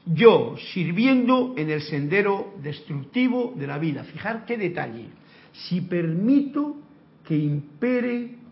[0.06, 4.04] yo sirviendo en el sendero destructivo de la vida.
[4.04, 5.08] Fijar qué detalle.
[5.52, 6.76] Si permito
[7.22, 8.43] que impere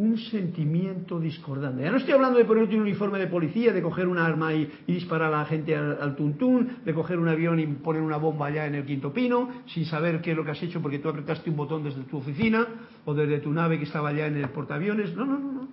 [0.00, 1.82] un sentimiento discordante.
[1.82, 4.70] Ya no estoy hablando de ponerte un uniforme de policía, de coger un arma y,
[4.86, 8.66] disparar a la gente al, tuntún, de coger un avión y poner una bomba allá
[8.66, 11.50] en el quinto pino, sin saber qué es lo que has hecho porque tú apretaste
[11.50, 12.66] un botón desde tu oficina
[13.04, 15.14] o desde tu nave que estaba allá en el portaaviones.
[15.14, 15.68] No, no, no, no.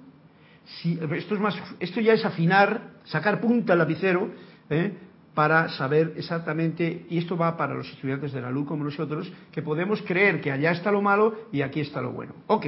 [0.66, 4.30] Si, esto, es más, esto ya es afinar, sacar punta al lapicero,
[4.70, 4.92] ¿eh?
[5.34, 9.62] para saber exactamente, y esto va para los estudiantes de la luz como nosotros, que
[9.62, 12.34] podemos creer que allá está lo malo y aquí está lo bueno.
[12.48, 12.66] Ok,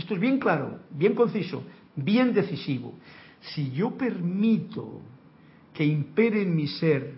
[0.00, 1.62] esto es bien claro, bien conciso,
[1.94, 2.94] bien decisivo.
[3.40, 5.00] Si yo permito
[5.72, 7.14] que impere en mi ser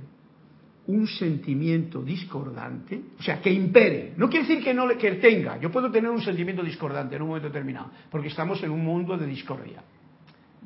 [0.87, 5.71] un sentimiento discordante, o sea, que impere, no quiere decir que no que tenga, yo
[5.71, 9.27] puedo tener un sentimiento discordante en un momento determinado, porque estamos en un mundo de
[9.27, 9.83] discordia,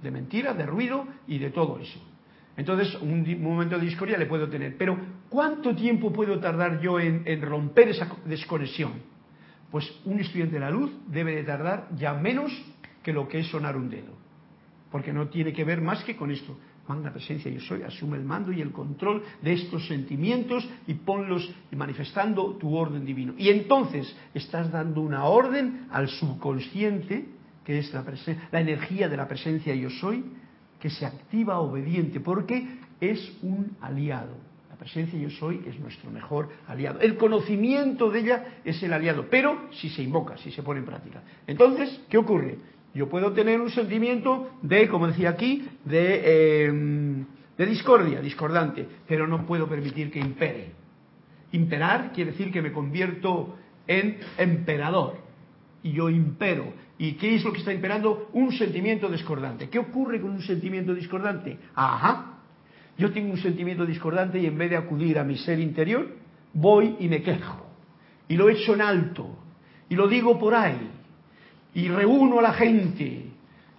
[0.02, 2.00] de mentira, de ruido y de todo eso.
[2.56, 4.76] Entonces, un, momento de discordia le puedo tener.
[4.78, 4.96] Pero,
[5.28, 8.92] ¿cuánto tiempo puedo tardar yo en, romper esa desconexión?
[9.70, 12.52] Pues un estudiante de la luz debe de tardar ya menos
[13.02, 14.14] que lo que es sonar un dedo.
[14.90, 16.56] Porque no tiene que ver más que con esto.
[16.88, 21.52] Manda presencia, yo soy, asume el mando y el control de estos sentimientos y ponlos
[21.72, 23.34] manifestando tu orden divino.
[23.36, 27.26] Y entonces estás dando una orden al subconsciente,
[27.64, 28.04] que es la,
[28.52, 30.24] la energía de la presencia yo soy,
[30.78, 34.45] que se activa obediente, porque es un aliado.
[34.76, 37.00] La presencia yo soy es nuestro mejor aliado.
[37.00, 40.86] El conocimiento de ella es el aliado, pero si se invoca, si se pone en
[40.86, 41.22] práctica.
[41.46, 42.58] Entonces, ¿qué ocurre?
[42.92, 47.24] Yo puedo tener un sentimiento de, como decía aquí, de, em,
[47.56, 50.72] de discordia, discordante, pero no puedo permitir que impere.
[51.52, 55.16] Imperar quiere decir que me convierto en emperador
[55.82, 58.30] y yo impero ¿Y qué es lo que está imperando?
[58.32, 59.68] Un sentimiento discordante.
[59.68, 61.58] ¿Qué ocurre con un sentimiento discordante?
[61.74, 62.35] Ajá.
[62.98, 66.08] Yo tengo un sentimiento discordante y en vez de acudir a mi ser interior,
[66.54, 67.66] voy y me quejo.
[68.28, 69.28] Y lo echo en alto.
[69.88, 70.90] Y lo digo por ahí.
[71.74, 73.26] Y reúno a la gente.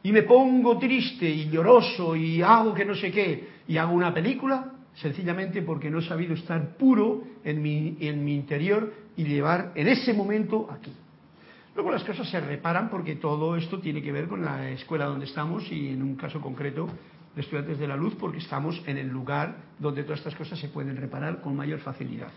[0.03, 3.47] Y me pongo triste y lloroso y hago que no sé qué.
[3.68, 8.36] Y hago una película sencillamente porque no he sabido estar puro en mi, en mi
[8.36, 10.91] interior y llevar en ese momento aquí.
[11.76, 15.26] Luego las cosas se reparan porque todo esto tiene que ver con la escuela donde
[15.26, 16.88] estamos y en un caso concreto
[17.38, 20.67] de estudiantes de la luz porque estamos en el lugar donde todas estas cosas se
[20.67, 22.31] pueden reparar con mayor facilidad.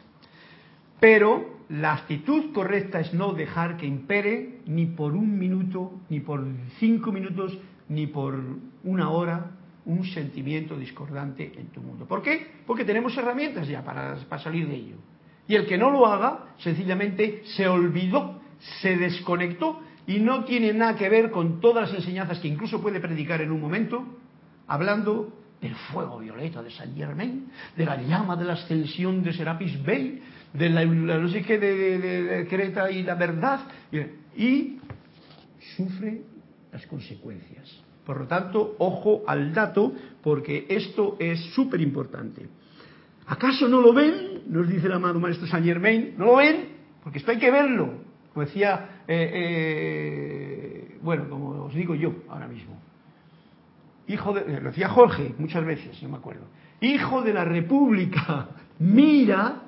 [1.01, 6.46] Pero la actitud correcta es no dejar que impere ni por un minuto, ni por
[6.78, 8.38] cinco minutos, ni por
[8.84, 9.53] una hora
[9.86, 12.07] un sentimiento discordante en tu mundo.
[12.07, 12.46] ¿Por qué?
[12.66, 14.96] Porque tenemos herramientas ya para, para salir de ello.
[15.48, 18.40] Y el que no lo haga, sencillamente se olvidó
[18.80, 23.01] se desconectó y no tiene nada que ver con todas las enseñanzas que incluso puede
[23.01, 24.05] predicar en un momento,
[24.70, 29.82] hablando del fuego violeta de Saint Germain, de la llama de la ascensión de Serapis
[29.82, 33.60] Bey, de la, no sé qué de, Creta y la verdad,
[34.36, 34.78] y
[35.76, 36.22] sufre
[36.72, 37.68] las consecuencias.
[38.06, 39.92] Por lo tanto, ojo al dato,
[40.22, 42.46] porque esto es súper importante.
[43.26, 44.42] ¿Acaso no lo ven?
[44.46, 46.14] Nos dice el amado Maestro Saint Germain.
[46.16, 46.68] ¿No lo ven?
[47.02, 47.92] Porque esto hay que verlo.
[48.32, 52.80] Como decía, eh, eh, bueno, como os digo yo ahora mismo,
[54.12, 56.46] hijo de, lo decía Jorge muchas veces, no me acuerdo,
[56.80, 58.48] hijo de la República,
[58.78, 59.62] mira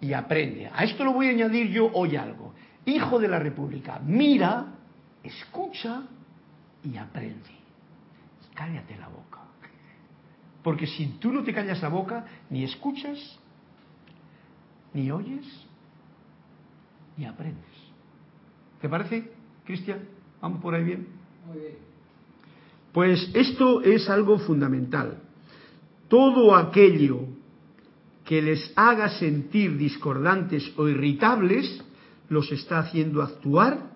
[0.00, 0.70] y aprende.
[0.72, 2.54] A esto lo voy a añadir yo hoy algo.
[2.86, 4.66] Hijo de la República, mira,
[5.22, 6.02] escucha
[6.82, 7.50] y aprende.
[8.54, 9.40] Cállate la boca.
[10.62, 13.38] Porque si tú no te callas la boca, ni escuchas,
[14.92, 15.46] ni oyes,
[17.16, 17.64] ni aprendes.
[18.80, 19.30] ¿Te parece,
[19.64, 20.00] Cristian?
[20.40, 21.06] ¿Vamos por ahí bien?
[21.46, 21.89] Muy bien.
[22.92, 25.22] Pues esto es algo fundamental.
[26.08, 27.26] Todo aquello
[28.24, 31.84] que les haga sentir discordantes o irritables
[32.28, 33.90] los está haciendo actuar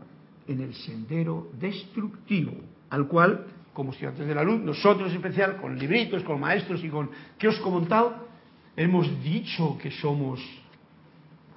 [0.46, 2.52] en el sendero destructivo,
[2.90, 6.88] al cual, como estudiantes de la luz, nosotros en especial, con libritos, con maestros y
[6.88, 8.26] con que os he comentado,
[8.76, 10.40] hemos dicho que somos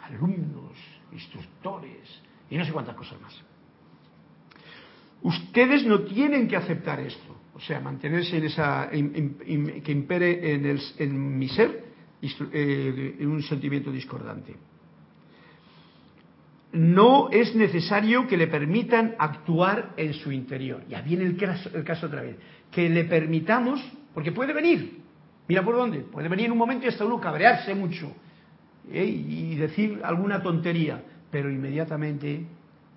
[0.03, 0.73] alumnos,
[1.11, 3.33] instructores, y no sé cuántas cosas más.
[5.21, 7.26] Ustedes no tienen que aceptar esto,
[7.57, 11.85] o sea, mantenerse en esa, que impere en, el, en mi ser
[12.21, 14.55] eh, un sentimiento discordante.
[16.73, 20.83] No es necesario que le permitan actuar en su interior.
[20.87, 22.37] Ya viene el caso, el caso otra vez.
[22.69, 23.83] Que le permitamos,
[24.13, 24.99] porque puede venir.
[25.47, 26.01] Mira por dónde.
[26.01, 28.13] Puede venir en un momento y hasta uno cabrearse mucho
[28.91, 29.03] ¿eh?
[29.03, 31.01] y decir alguna tontería,
[31.31, 32.45] pero inmediatamente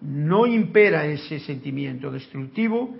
[0.02, 2.94] no impera ese sentimiento destructivo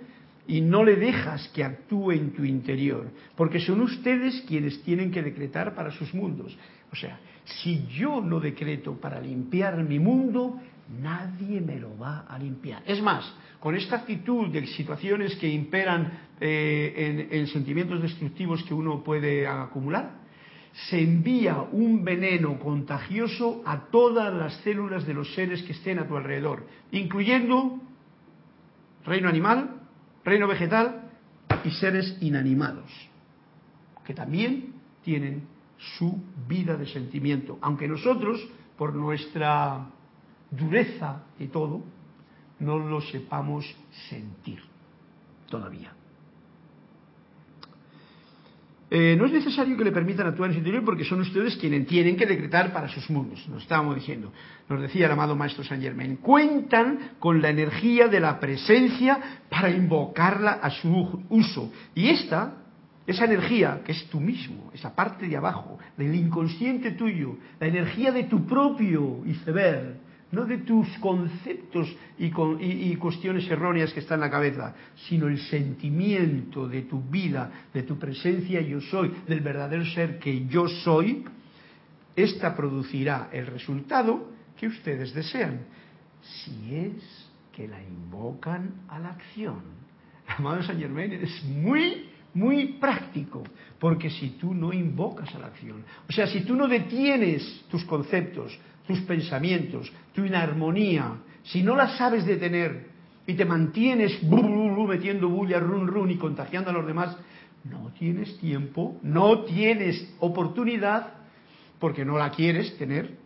[0.51, 5.21] y no le dejas que actúe en tu interior, porque son ustedes quienes tienen que
[5.21, 6.57] decretar para sus mundos.
[6.91, 10.59] O sea, si yo no decreto para limpiar mi mundo,
[11.01, 12.83] nadie me lo va a limpiar.
[12.85, 18.73] Es más, con esta actitud de situaciones que imperan eh, en, en sentimientos destructivos que
[18.73, 20.19] uno puede acumular,
[20.89, 26.07] se envía un veneno contagioso a todas las células de los seres que estén a
[26.09, 27.79] tu alrededor, incluyendo
[29.05, 29.77] reino animal,
[30.23, 31.09] reino vegetal
[31.63, 32.91] y seres inanimados,
[34.05, 35.47] que también tienen
[35.97, 38.39] su vida de sentimiento, aunque nosotros,
[38.77, 39.87] por nuestra
[40.49, 41.81] dureza y todo,
[42.59, 43.65] no lo sepamos
[44.09, 44.61] sentir
[45.49, 45.93] todavía.
[48.93, 51.87] Eh, no es necesario que le permitan actuar en su interior porque son ustedes quienes
[51.87, 53.47] tienen que decretar para sus mundos.
[53.47, 54.33] Nos estábamos diciendo,
[54.67, 59.17] nos decía el amado Maestro Saint Germain, cuentan con la energía de la presencia
[59.49, 61.71] para invocarla a su uso.
[61.95, 62.57] Y esta,
[63.07, 68.11] esa energía que es tú mismo, esa parte de abajo, del inconsciente tuyo, la energía
[68.11, 70.01] de tu propio iceberg,
[70.31, 74.73] no de tus conceptos y, cuestiones erróneas que están en la cabeza,
[75.07, 80.47] sino el sentimiento de tu vida, de tu presencia yo soy, del verdadero ser que
[80.47, 81.25] yo soy,
[82.15, 85.61] esta producirá el resultado que ustedes desean,
[86.21, 89.61] si es que la invocan a la acción.
[90.37, 93.43] Amado San Germain, es muy, muy práctico,
[93.79, 97.83] porque si tú no invocas a la acción, o sea, si tú no detienes tus
[97.83, 98.57] conceptos,
[98.91, 101.13] tus pensamientos, tu inarmonía,
[101.43, 102.87] si no la sabes detener
[103.25, 104.21] y te mantienes
[104.85, 107.15] metiendo bulla, run, run y contagiando a los demás,
[107.63, 111.13] no tienes tiempo, no tienes oportunidad,
[111.79, 113.17] porque no la quieres tener,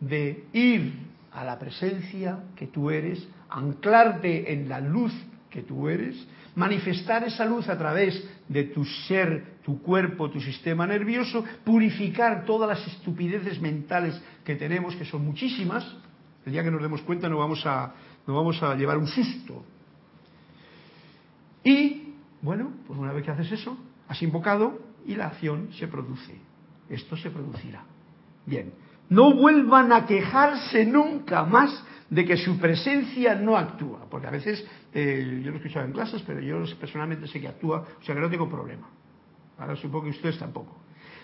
[0.00, 0.94] de ir
[1.32, 5.12] a la presencia que tú eres, anclarte en la luz
[5.50, 6.16] que tú eres,
[6.54, 12.68] manifestar esa luz a través de tu ser, tu cuerpo, tu sistema nervioso, purificar todas
[12.68, 15.86] las estupideces mentales que tenemos, que son muchísimas.
[16.46, 17.92] El día que nos demos cuenta no vamos a,
[18.26, 19.64] no vamos a llevar un susto.
[21.62, 23.76] Y, bueno, pues una vez que haces eso,
[24.08, 26.34] has invocado y la acción se produce.
[26.88, 27.84] Esto se producirá.
[28.46, 28.72] Bien,
[29.10, 34.66] no vuelvan a quejarse nunca más de que su presencia no actúa, porque a veces
[34.92, 38.14] eh, yo lo he escuchado en clases, pero yo personalmente sé que actúa, o sea
[38.14, 38.88] que no tengo problema.
[39.60, 40.74] Ahora supongo que ustedes tampoco.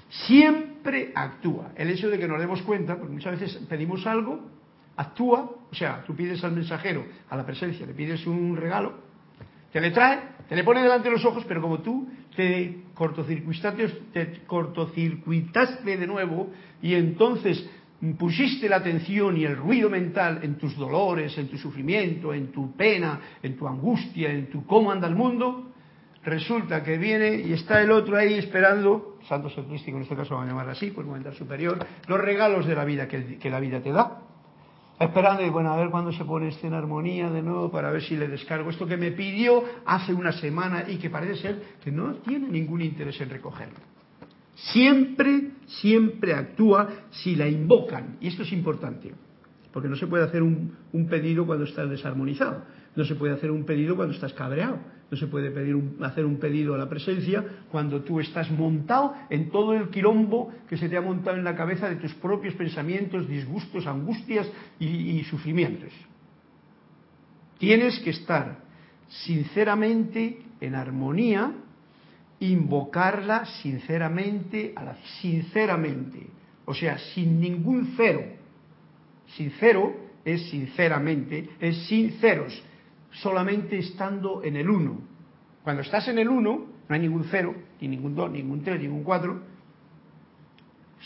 [0.09, 1.73] Siempre actúa.
[1.75, 4.41] El hecho de que nos demos cuenta, porque muchas veces pedimos algo,
[4.97, 8.95] actúa, o sea, tú pides al mensajero, a la presencia, le pides un regalo,
[9.73, 13.89] te le trae, te le pone delante de los ojos, pero como tú te cortocircuitaste,
[14.13, 17.69] te cortocircuitaste de nuevo y entonces
[18.19, 22.77] pusiste la atención y el ruido mental en tus dolores, en tu sufrimiento, en tu
[22.77, 25.73] pena, en tu angustia, en tu cómo anda el mundo,
[26.27, 30.49] resulta que viene y está el otro ahí esperando, santo crístico en este caso vamos
[30.49, 33.81] a llamar así, por mental superior, los regalos de la vida que, que la vida
[33.81, 34.23] te da.
[34.99, 38.03] Esperando y bueno, a ver cuándo se pone esto en armonía de nuevo para ver
[38.03, 41.93] si le descargo esto que me pidió hace una semana y que parece ser que
[41.93, 43.79] no tiene ningún interés en recogerlo.
[44.57, 48.17] Siempre, siempre actúa si la invocan.
[48.21, 49.13] Y esto es importante,
[49.71, 50.75] porque no se puede hacer un,
[51.11, 52.63] pedido cuando estás desarmonizado,
[52.97, 54.79] no se puede hacer un pedido cuando estás cabreado,
[55.11, 59.51] no se puede pedir hacer un pedido a la presencia cuando tú estás montado en
[59.51, 63.29] todo el quilombo que se te ha montado en la cabeza de tus propios pensamientos,
[63.29, 64.51] disgustos, angustias
[64.81, 65.93] y sufrimientos.
[67.59, 68.59] Tienes que estar
[69.09, 71.53] sinceramente en armonía
[72.41, 76.27] invocarla sinceramente, a la, sinceramente,
[76.65, 78.23] o sea, sin ningún cero.
[79.37, 79.95] Sincero
[80.25, 82.63] es sinceramente, es sinceros,
[83.23, 85.01] solamente estando en el uno.
[85.63, 89.03] Cuando estás en el uno, no hay ningún cero, ni ningún dos, ningún tres, ningún
[89.03, 89.41] cuatro,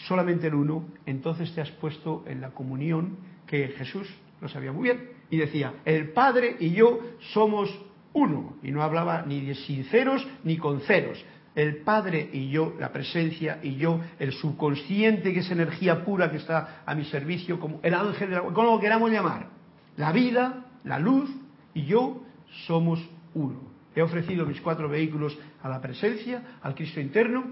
[0.06, 4.08] solamente el uno, entonces te has puesto en la comunión que Jesús
[4.40, 7.00] lo sabía muy bien y decía, el Padre y yo
[7.32, 7.70] somos
[8.12, 8.56] uno.
[8.62, 11.24] Y no hablaba ni de sinceros ni con ceros.
[11.54, 16.38] El Padre y yo, la presencia y yo, el subconsciente, que es energía pura que
[16.38, 19.48] está a mi servicio, como el ángel, como lo queramos llamar.
[19.96, 21.28] La vida, la luz
[21.74, 22.22] y yo
[22.66, 23.00] somos
[23.34, 23.60] uno.
[23.94, 27.44] He ofrecido mis cuatro vehículos a la presencia, al Cristo interno,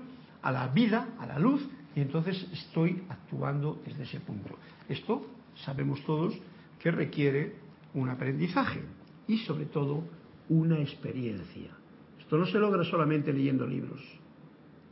[0.42, 4.56] a la vida, a la luz, y entonces estoy actuando desde ese punto.
[4.88, 5.26] Esto
[5.64, 6.38] sabemos todos
[6.78, 7.56] que requiere
[7.94, 8.82] un aprendizaje
[9.26, 10.04] y sobre todo
[10.48, 11.70] una experiencia.
[12.18, 14.00] Esto no se logra solamente leyendo libros.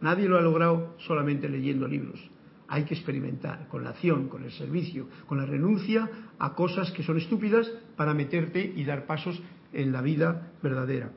[0.00, 2.20] Nadie lo ha logrado solamente leyendo libros.
[2.68, 6.08] Hay que experimentar con la acción, con el servicio, con la renuncia
[6.38, 9.40] a cosas que son estúpidas para meterte y dar pasos
[9.72, 11.10] en la vida verdadera.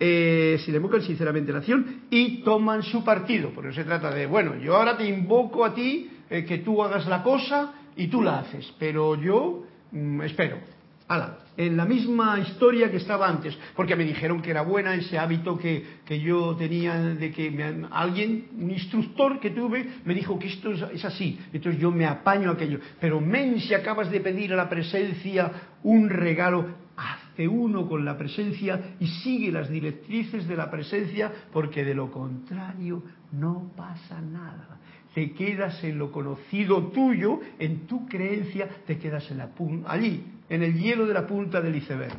[0.00, 4.26] Eh, si le invocan sinceramente la acción y toman su partido, porque se trata de,
[4.26, 8.22] bueno, yo ahora te invoco a ti eh, que tú hagas la cosa y tú
[8.22, 10.77] la haces, pero yo mm, espero.
[11.08, 15.18] Ala, en la misma historia que estaba antes, porque me dijeron que era buena ese
[15.18, 20.48] hábito que, que yo tenía de que alguien, un instructor que tuve, me dijo que
[20.48, 22.78] esto es, así, entonces yo me apaño aquello.
[23.00, 25.50] Pero men, si acabas de pedir a la presencia
[25.82, 31.84] un regalo, hace uno con la presencia y sigue las directrices de la presencia, porque
[31.84, 33.02] de lo contrario
[33.32, 34.77] no pasa nada
[35.14, 39.50] te quedas en lo conocido tuyo, en tu creencia, te quedas en la
[39.86, 42.16] allí, en el hielo de la punta del iceberg.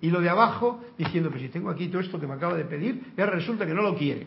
[0.00, 2.64] Y lo de abajo diciendo, pues si tengo aquí todo esto que me acaba de
[2.64, 4.26] pedir, y ahora resulta que no lo quiere.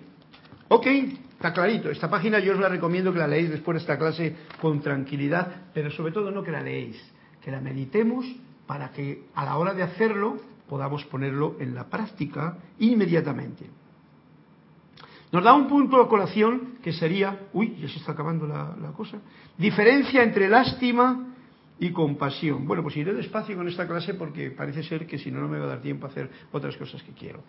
[0.69, 1.89] Ok, está clarito.
[1.89, 5.65] Esta página yo os la recomiendo que la leáis después de esta clase con tranquilidad,
[5.73, 6.99] pero sobre todo no que la leéis,
[7.41, 8.25] que la meditemos
[8.65, 10.37] para que a la hora de hacerlo
[10.69, 13.82] podamos ponerlo en la práctica inmediatamente.
[15.33, 19.17] Nos da un punto a colación que sería, uy, ya se está acabando la, cosa,
[19.57, 21.33] diferencia entre lástima
[21.79, 22.67] y compasión.
[22.67, 25.57] Bueno, pues iré despacio con esta clase porque parece ser que si no, no me
[25.57, 27.43] va a dar tiempo a hacer otras cosas que quiero.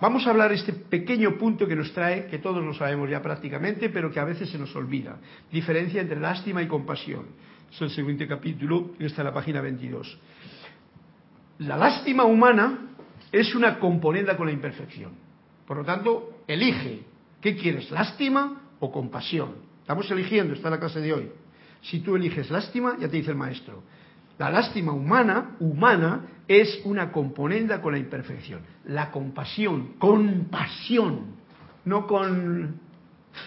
[0.00, 3.90] Vamos a hablar este pequeño punto que nos trae, que todos lo sabemos ya prácticamente,
[3.90, 5.20] pero que a veces se nos olvida.
[5.52, 7.26] Diferencia entre lástima y compasión.
[7.70, 10.18] Es el siguiente capítulo, está en la página 22.
[11.58, 12.88] La lástima humana
[13.30, 15.12] es una componenda con la imperfección.
[15.64, 17.09] Por lo tanto, elige.
[17.40, 19.54] ¿Qué quieres, lástima o compasión?
[19.80, 21.30] Estamos eligiendo, está la clase de hoy.
[21.82, 23.82] Si tú eliges lástima, ya te dice el maestro.
[24.38, 28.60] La lástima humana, humana, es una componenda con la imperfección.
[28.86, 31.36] La compasión, compasión,
[31.84, 32.74] no con...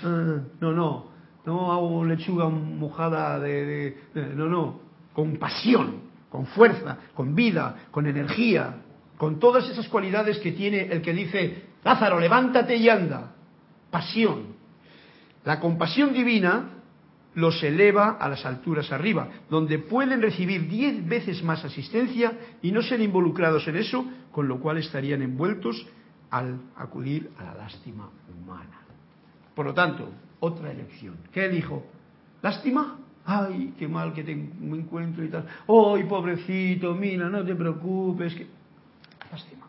[0.04, 1.06] ah, no, no,
[1.46, 4.80] no hago lechuga mojada de, de- de- No, no,
[5.14, 8.78] con pasión, con fuerza, con vida, con energía,
[9.18, 13.33] con todas esas cualidades que tiene el que dice, Lázaro, levántate y anda.
[13.94, 14.56] Pasión.
[15.46, 16.72] La compasión divina
[17.36, 22.34] los eleva a las alturas arriba, donde pueden recibir diez veces más asistencia
[22.64, 25.86] y no ser involucrados en eso, con lo cual estarían envueltos
[26.32, 28.82] al acudir a la lástima humana.
[29.54, 31.16] Por lo tanto, otra elección.
[31.32, 31.86] ¿Qué elijo?
[32.42, 32.98] ¿Lástima?
[33.26, 35.46] Ay, qué mal que me encuentro y tal.
[35.68, 38.34] Ay, pobrecito, mira, no te preocupes.
[38.34, 38.48] Que...
[39.32, 39.68] Lástima.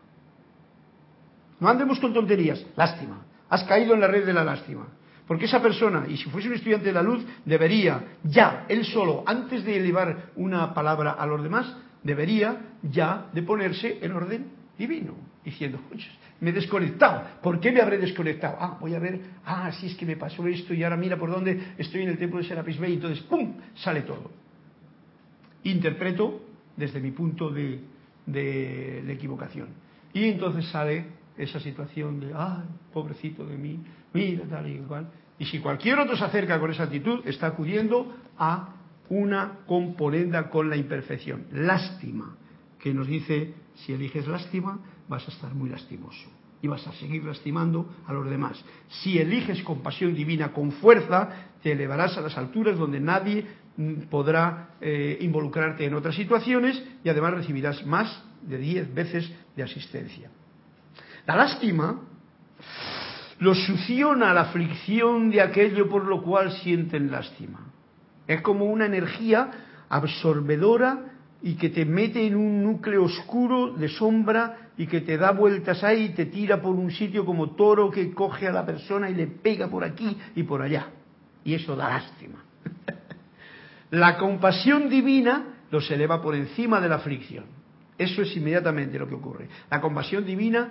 [1.59, 2.65] No andemos con tonterías.
[2.75, 3.21] Lástima.
[3.55, 4.85] Has caído en la red de la lástima.
[5.25, 9.23] Porque esa persona, y si fuese un estudiante de la luz, debería ya, él solo,
[9.25, 14.47] antes de elevar una palabra a los demás, debería ya de ponerse en orden
[14.77, 15.13] divino,
[15.45, 16.05] diciendo, "Oye,
[16.41, 17.23] me he desconectado.
[17.41, 18.57] ¿Por qué me habré desconectado?
[18.59, 21.31] Ah, voy a ver, ah, sí es que me pasó esto y ahora mira por
[21.31, 24.29] dónde estoy en el templo de Serapis Bay, entonces, ¡pum!, sale todo.
[25.63, 26.41] Interpreto
[26.75, 27.79] desde mi punto de,
[28.25, 29.69] de- de equivocación.
[30.13, 31.05] Y entonces sale
[31.37, 32.63] esa situación de, ay,
[32.93, 33.79] pobrecito de mí,
[34.13, 35.09] mira tal y cual.
[35.37, 38.75] Y si cualquier otro se acerca con esa actitud, está acudiendo a
[39.09, 41.47] una componenda con la imperfección.
[41.51, 42.37] Lástima,
[42.79, 46.29] que nos dice, si eliges lástima, vas a estar muy lastimoso.
[46.61, 48.63] Y vas a seguir lastimando a los demás.
[48.87, 51.29] Si eliges compasión divina con fuerza,
[51.61, 53.45] te elevarás a las alturas donde nadie
[53.77, 59.63] mm, podrá eh, involucrarte en otras situaciones y además recibirás más de diez veces de
[59.63, 60.31] asistencia.
[61.25, 62.01] La lástima
[63.39, 67.59] los succiona la aflicción de aquello por lo cual sienten lástima.
[68.27, 69.51] Es como una energía
[69.89, 71.11] absorbedora
[71.41, 75.83] y que te mete en un núcleo oscuro de sombra y que te da vueltas
[75.83, 79.15] ahí y te tira por un sitio como toro que coge a la persona y
[79.15, 80.87] le pega por aquí y por allá.
[81.43, 82.43] Y eso da lástima.
[83.91, 87.45] La compasión divina los eleva por encima de la aflicción.
[87.97, 89.47] Eso es inmediatamente lo que ocurre.
[89.69, 90.69] La compasión divina,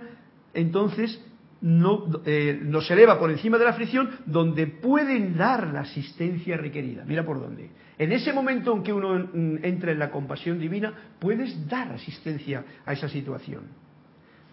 [0.54, 1.20] entonces,
[1.60, 7.04] no, eh, nos eleva por encima de la aflicción donde pueden dar la asistencia requerida.
[7.06, 7.70] Mira por dónde.
[7.96, 9.28] En ese momento en que uno
[9.62, 13.62] entra en la compasión divina, puedes dar asistencia a esa situación.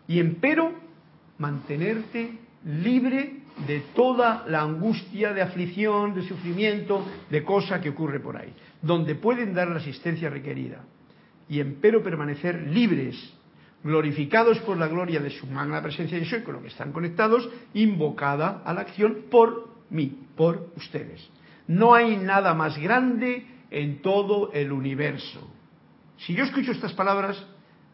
[0.07, 0.73] Y empero,
[1.37, 8.37] mantenerte libre de toda la angustia, de aflicción, de sufrimiento, de cosa que ocurre por
[8.37, 10.83] ahí, donde pueden dar la asistencia requerida.
[11.49, 13.33] Y empero permanecer libres,
[13.83, 17.49] glorificados por la gloria de su magna presencia y soy con lo que están conectados,
[17.73, 21.27] invocada a la acción por mí, por ustedes.
[21.67, 25.49] No hay nada más grande en todo el universo.
[26.17, 27.43] Si yo escucho estas palabras,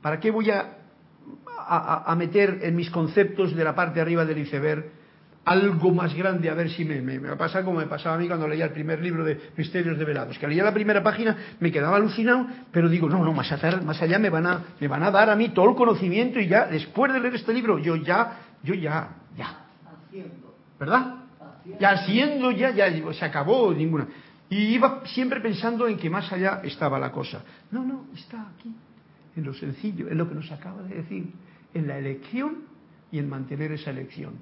[0.01, 0.77] ¿para qué voy a,
[1.57, 4.96] a, a meter en mis conceptos de la parte de arriba del iceberg
[5.47, 8.15] algo más grande, a ver si me, me, me va a pasar como me pasaba
[8.15, 11.37] a mí cuando leía el primer libro de Misterios Develados, que leía la primera página,
[11.61, 14.89] me quedaba alucinado, pero digo, no, no, más allá, más allá me van a, me
[14.89, 17.79] van a dar a mí todo el conocimiento y ya, después de leer este libro,
[17.79, 20.53] yo ya, yo ya, ya, Haciendo.
[20.77, 21.15] ¿verdad?
[21.39, 21.79] Haciendo.
[21.79, 24.05] Ya haciendo, ya, ya, se acabó ninguna.
[24.49, 27.41] Y iba siempre pensando en que más allá estaba la cosa.
[27.71, 28.75] No, no, está aquí,
[29.37, 31.31] en lo sencillo, en lo que nos acaba de decir,
[31.73, 32.63] en la elección
[33.13, 34.33] y en mantener esa elección.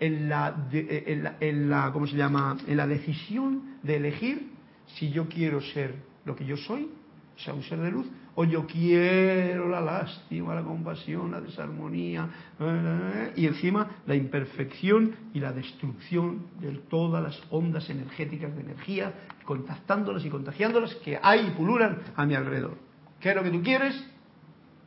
[0.00, 2.56] En la, de- en la, en la- ¿cómo se llama?
[2.66, 4.50] En la decisión de elegir
[4.98, 6.88] si yo quiero ser lo que yo soy,
[7.36, 12.28] o sea, un ser de luz, o yo quiero la lástima, la compasión, la desarmonía,
[12.58, 19.12] eh, y encima la imperfección y la destrucción de todas las ondas energéticas de energía,
[19.44, 22.76] contactándolas y contagiándolas que hay y pululan a mi alrededor.
[23.20, 24.04] ¿Qué es lo que tú quieres?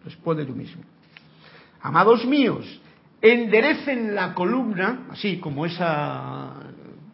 [0.04, 0.84] Responde tú mismo.
[1.82, 2.82] Amados míos,
[3.22, 5.84] enderecen la columna, así como ese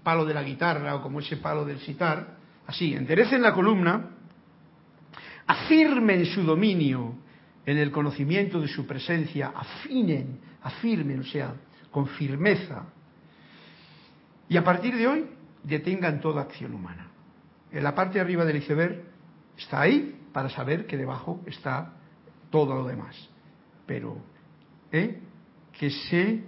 [0.03, 2.37] palo de la guitarra o como ese palo del sitar,
[2.67, 4.09] así, enderecen la columna,
[5.47, 7.15] afirmen su dominio
[7.65, 11.53] en el conocimiento de su presencia, afinen, afirmen, o sea,
[11.91, 12.85] con firmeza.
[14.49, 15.25] Y a partir de hoy,
[15.63, 17.07] detengan toda acción humana.
[17.71, 19.03] En la parte de arriba del iceberg
[19.57, 21.93] está ahí para saber que debajo está
[22.51, 23.15] todo lo demás.
[23.85, 24.17] Pero
[24.91, 25.19] ¿eh?
[25.79, 26.43] Que se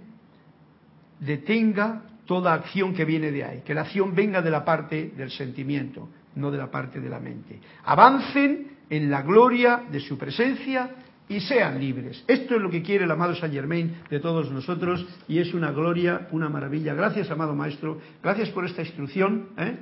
[1.20, 5.30] detenga toda acción que viene de ahí, que la acción venga de la parte del
[5.30, 7.60] sentimiento, no de la parte de la mente.
[7.84, 10.90] Avancen en la gloria de su presencia
[11.28, 12.22] y sean libres.
[12.26, 15.72] Esto es lo que quiere el amado Saint Germain de todos nosotros y es una
[15.72, 16.94] gloria, una maravilla.
[16.94, 19.48] Gracias, amado Maestro, gracias por esta instrucción.
[19.56, 19.76] ¿eh?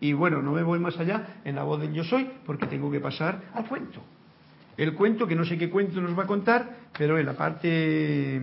[0.00, 2.90] Y bueno, no me voy más allá en la voz del yo soy porque tengo
[2.90, 4.02] que pasar al cuento.
[4.76, 8.40] El cuento, que no sé qué cuento nos va a contar, pero en la parte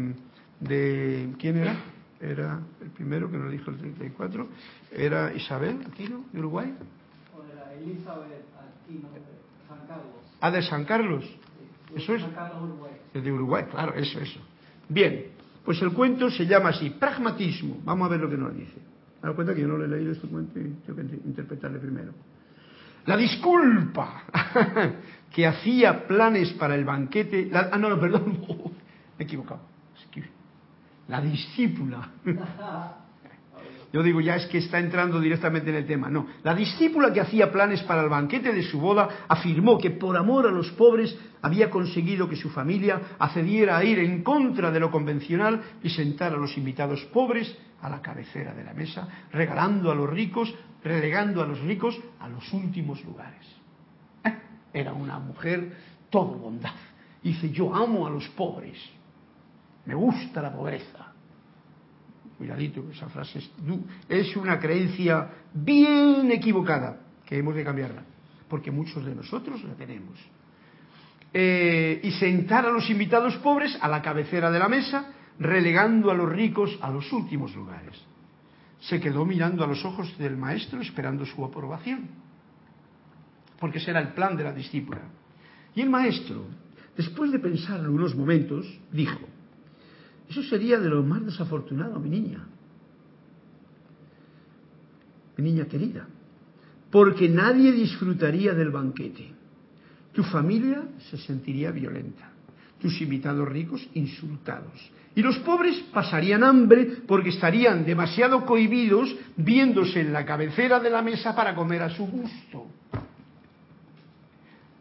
[0.60, 1.34] de...
[1.40, 1.76] ¿Quién era?
[2.20, 4.48] Era el primero que nos dijo el 34.
[4.92, 6.74] Era Isabel Aquino, de Uruguay.
[7.36, 9.22] O era Elizabeth Aquino de
[9.68, 10.14] San Carlos.
[10.40, 11.24] Ah, de San Carlos.
[11.26, 12.22] Sí, Eso es.
[12.22, 12.94] San Carlos, Uruguay.
[13.14, 14.40] De Uruguay, claro, eso, eso.
[14.88, 15.26] Bien,
[15.66, 17.80] pues el cuento se llama así, pragmatismo.
[17.84, 18.78] Vamos a ver lo que nos dice.
[19.22, 21.80] Me doy cuenta que yo no le he leído este cuento y tengo que interpretarle
[21.80, 22.12] primero.
[23.06, 24.24] La disculpa
[25.34, 27.48] que hacía planes para el banquete.
[27.52, 28.40] la- ah, no, no, perdón,
[29.18, 29.60] me he equivocado.
[29.98, 30.30] Excuse.
[31.08, 32.10] La discípula.
[33.94, 36.10] Yo digo, ya es que está entrando directamente en el tema.
[36.10, 40.18] No, la discípula que hacía planes para el banquete de su boda afirmó que por
[40.18, 44.80] amor a los pobres había conseguido que su familia accediera a ir en contra de
[44.80, 49.92] lo convencional y sentar a los invitados pobres a la cabecera de la mesa, regalando
[49.92, 50.52] a los ricos,
[50.84, 53.46] relegando a los ricos a los últimos lugares.
[54.74, 55.72] Era una mujer
[56.10, 56.74] todo bondad.
[57.22, 58.78] Dice, yo amo a los pobres,
[59.86, 61.14] me gusta la pobreza.
[62.38, 63.42] Cuidadito, esa frase
[64.10, 68.04] es, una creencia bien equivocada, que hemos de cambiarla,
[68.50, 70.20] porque muchos de nosotros la tenemos.
[71.34, 76.14] Eh, y sentar a los invitados pobres a la cabecera de la mesa, relegando a
[76.14, 78.00] los ricos a los últimos lugares.
[78.82, 82.10] Se quedó mirando a los ojos del maestro esperando su aprobación,
[83.60, 85.02] porque ese era el plan de la discípula.
[85.76, 86.46] Y el maestro,
[86.98, 89.33] después de pensarlo unos momentos, dijo,
[90.30, 92.46] eso sería de lo más desafortunado, mi niña.
[95.38, 96.08] Mi niña querida.
[96.92, 99.32] Porque nadie disfrutaría del banquete.
[100.12, 102.30] Tu familia se sentiría violenta.
[102.80, 104.92] Tus invitados ricos insultados.
[105.16, 111.02] Y los pobres pasarían hambre porque estarían demasiado cohibidos viéndose en la cabecera de la
[111.02, 112.68] mesa para comer a su gusto.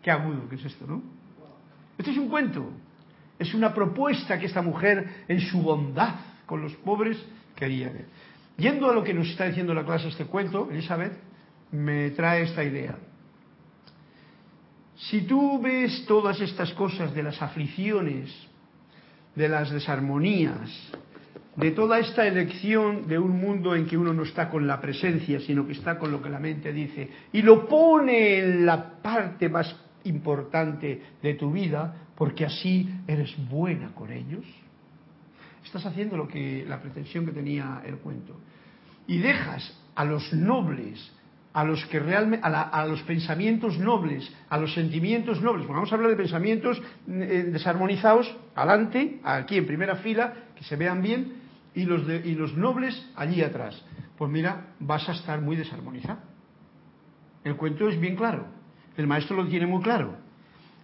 [0.03, 1.03] Qué agudo que es esto, ¿no?
[1.97, 2.73] Esto es un cuento.
[3.39, 6.15] Es una propuesta que esta mujer, en su bondad
[6.47, 7.19] con los pobres,
[7.55, 8.07] quería ver.
[8.57, 11.13] Yendo a lo que nos está diciendo la clase este cuento, Elizabeth,
[11.73, 12.97] me trae esta idea.
[14.97, 18.31] Si tú ves todas estas cosas de las aflicciones,
[19.35, 20.71] de las desarmonías,
[21.57, 25.41] de toda esta elección de un mundo en que uno no está con la presencia,
[25.41, 29.49] sino que está con lo que la mente dice, y lo pone en la parte
[29.49, 29.75] más
[30.05, 34.45] importante de tu vida, porque así eres buena con ellos,
[35.65, 38.39] estás haciendo lo que la pretensión que tenía el cuento.
[39.07, 41.13] Y dejas a los nobles,
[41.53, 45.97] a los que realmente, a, los pensamientos nobles, a los sentimientos nobles, porque vamos a
[45.97, 51.35] hablar de pensamientos eh, desarmonizados, adelante, aquí en primera fila, que se vean bien,
[51.75, 53.83] y los, de- y los nobles allí atrás.
[54.17, 56.21] Pues mira, vas a estar muy desarmonizado.
[57.45, 58.47] El cuento es bien claro,
[58.97, 60.17] el maestro lo tiene muy claro.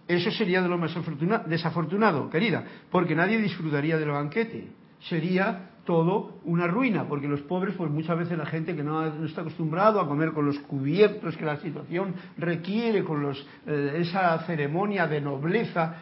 [0.07, 4.67] Eso sería de lo más afortuna- desafortunado, querida, porque nadie disfrutaría del banquete.
[5.07, 9.25] Sería todo una ruina, porque los pobres, pues muchas veces la gente que no, no
[9.25, 14.37] está acostumbrado a comer con los cubiertos que la situación requiere, con los, eh, esa
[14.45, 15.95] ceremonia de nobleza,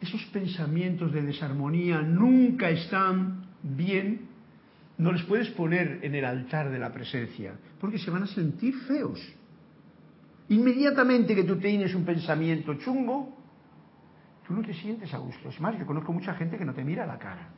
[0.00, 4.22] esos pensamientos de desarmonía nunca están bien,
[4.98, 8.74] no les puedes poner en el altar de la presencia, porque se van a sentir
[8.86, 9.20] feos.
[10.52, 13.34] Inmediatamente que tú tienes un pensamiento chungo,
[14.46, 15.48] tú no te sientes a gusto.
[15.48, 17.48] Es más, yo conozco mucha gente que no te mira la cara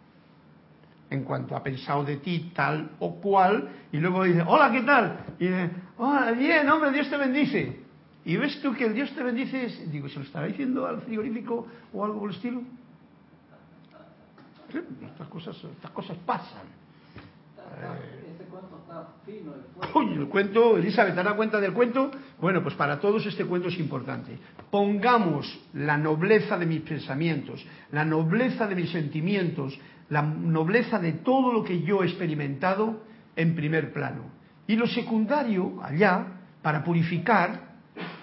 [1.10, 5.18] en cuanto ha pensado de ti tal o cual, y luego dice, hola, ¿qué tal?
[5.40, 7.80] Y dice, hola, bien, hombre, Dios te bendice.
[8.24, 11.66] Y ves tú que el Dios te bendice, digo, ¿se lo estará diciendo al frigorífico
[11.92, 12.62] o algo por el estilo?
[15.04, 16.62] Estas cosas, estas cosas pasan.
[17.74, 18.23] Cuento
[18.94, 19.92] fuerte.
[19.92, 22.10] Coño, el cuento, Elizabeth, ¿te das cuenta del cuento?
[22.40, 24.38] Bueno, pues para todos este cuento es importante.
[24.70, 29.78] Pongamos la nobleza de mis pensamientos, la nobleza de mis sentimientos,
[30.10, 33.02] la nobleza de todo lo que yo he experimentado
[33.36, 34.30] en primer plano.
[34.66, 36.26] Y lo secundario, allá,
[36.62, 37.74] para purificar,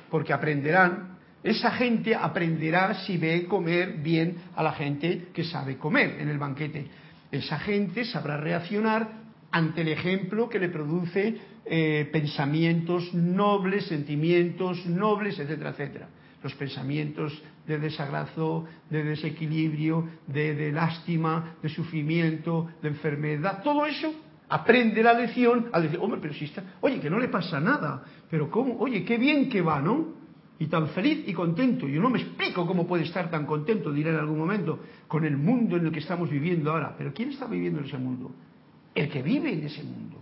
[0.09, 6.17] porque aprenderán, esa gente aprenderá si ve comer bien a la gente que sabe comer
[6.19, 6.87] en el banquete.
[7.31, 9.20] Esa gente sabrá reaccionar
[9.51, 16.09] ante el ejemplo que le produce eh, pensamientos nobles, sentimientos nobles, etcétera, etcétera.
[16.41, 24.11] Los pensamientos de desagrado, de desequilibrio, de, de lástima, de sufrimiento, de enfermedad, todo eso
[24.49, 28.03] aprende la lección al decir, hombre, pero si está, oye, que no le pasa nada,
[28.29, 30.19] pero cómo, oye, qué bien que va, ¿no?
[30.59, 31.87] Y tan feliz y contento.
[31.87, 35.37] Yo no me explico cómo puede estar tan contento, diré en algún momento, con el
[35.37, 36.93] mundo en el que estamos viviendo ahora.
[36.97, 38.31] Pero ¿quién está viviendo en ese mundo?
[38.93, 40.17] El que vive en ese mundo.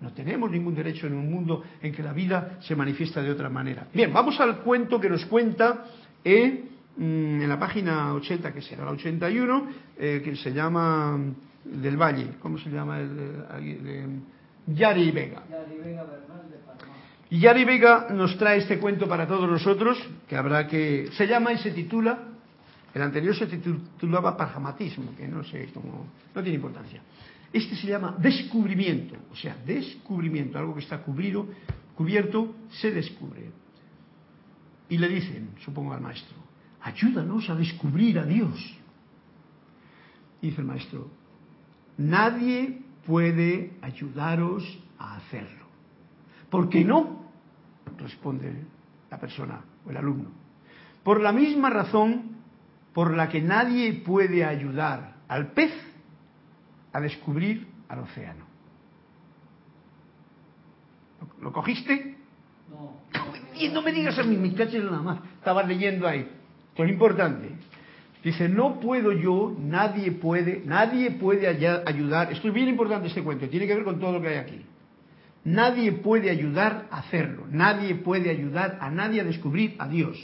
[0.00, 3.48] No tenemos ningún derecho en un mundo en que la vida se manifiesta de otra
[3.48, 3.86] manera.
[3.94, 5.84] Bien, vamos al cuento que nos cuenta
[6.24, 11.18] en, en la página 80, que será la 81, eh, que se llama
[11.64, 12.30] del Valle.
[12.40, 13.00] ¿Cómo se llama?
[13.00, 13.10] El,
[13.58, 14.20] el, el,
[14.66, 15.42] Yari Vega.
[15.48, 16.96] Yari Vega Bernal de Panamá.
[17.30, 21.10] Y Yari Vega nos trae este cuento para todos nosotros, que habrá que...
[21.12, 22.18] Se llama y se titula,
[22.94, 26.06] el anterior se titulaba Parjamatismo, que no sé cómo...
[26.34, 27.00] No tiene importancia.
[27.52, 31.46] Este se llama descubrimiento, o sea, descubrimiento, algo que está cubrido,
[31.94, 33.50] cubierto, se descubre.
[34.88, 36.36] Y le dicen, supongo al maestro,
[36.80, 38.78] ayúdanos a descubrir a Dios.
[40.40, 41.10] Dice el maestro,
[41.98, 44.64] nadie puede ayudaros
[44.98, 45.66] a hacerlo.
[46.50, 47.22] ¿Por qué no?
[47.98, 48.64] Responde
[49.10, 50.30] la persona o el alumno.
[51.04, 52.32] Por la misma razón
[52.94, 55.72] por la que nadie puede ayudar al pez
[56.92, 58.44] a descubrir al océano.
[61.20, 62.16] ¿Lo, lo cogiste?
[62.70, 62.96] No,
[63.54, 65.18] Y no me digas a mí, mis caches nada más.
[65.38, 66.28] Estaba leyendo ahí.
[66.70, 67.50] Esto es importante.
[68.22, 72.32] Dice, no puedo yo, nadie puede, nadie puede ayudar.
[72.32, 74.64] Esto es bien importante este cuento, tiene que ver con todo lo que hay aquí.
[75.44, 80.16] Nadie puede ayudar a hacerlo, nadie puede ayudar a nadie a descubrir a Dios.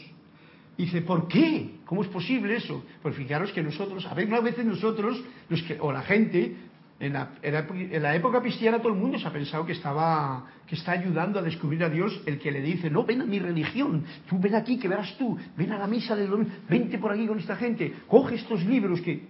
[0.77, 1.78] Dice, ¿por qué?
[1.89, 2.85] ¿Cómo es posible eso?
[3.01, 6.55] Pues fijaros que nosotros, a veces nosotros, los que, o la gente,
[7.01, 10.75] en la, en la, época cristiana todo el mundo se ha pensado que estaba, que
[10.75, 14.05] está ayudando a descubrir a Dios el que le dice, no, ven a mi religión,
[14.29, 17.27] tú ven aquí que verás tú, ven a la misa del domingo, vente por aquí
[17.27, 19.27] con esta gente, coge estos libros que...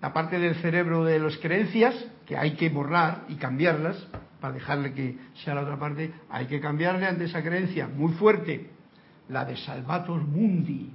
[0.00, 4.08] La parte del cerebro de las creencias, que hay que borrar y cambiarlas,
[4.40, 8.77] para dejarle que sea la otra parte, hay que cambiarle ante esa creencia muy fuerte,
[9.28, 10.90] la de Salvator Mundi.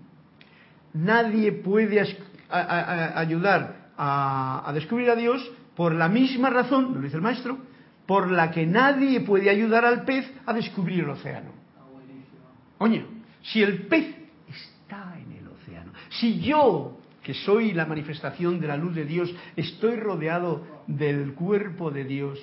[0.94, 2.02] Nadie puede
[2.50, 7.58] ayudar a, descubrir a Dios por la misma razón, lo dice el maestro,
[8.06, 11.52] por la que nadie puede ayudar al pez a descubrir el océano.
[12.78, 13.06] Oye,
[13.42, 14.16] si el pez
[14.48, 19.34] está en el océano, si yo, que soy la manifestación de la luz de Dios,
[19.56, 22.40] estoy rodeado del cuerpo de Dios,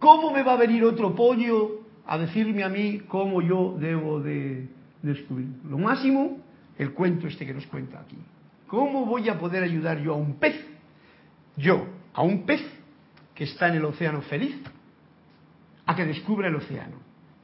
[0.00, 4.66] ¿Cómo me va a venir otro pollo a decirme a mí cómo yo debo de
[5.02, 5.48] descubrir?
[5.68, 6.38] Lo máximo,
[6.78, 8.16] el cuento este que nos cuenta aquí.
[8.66, 10.56] ¿Cómo voy a poder ayudar yo a un pez?
[11.56, 12.62] Yo, a un pez
[13.34, 14.56] que está en el océano feliz,
[15.86, 16.96] a que descubra el océano.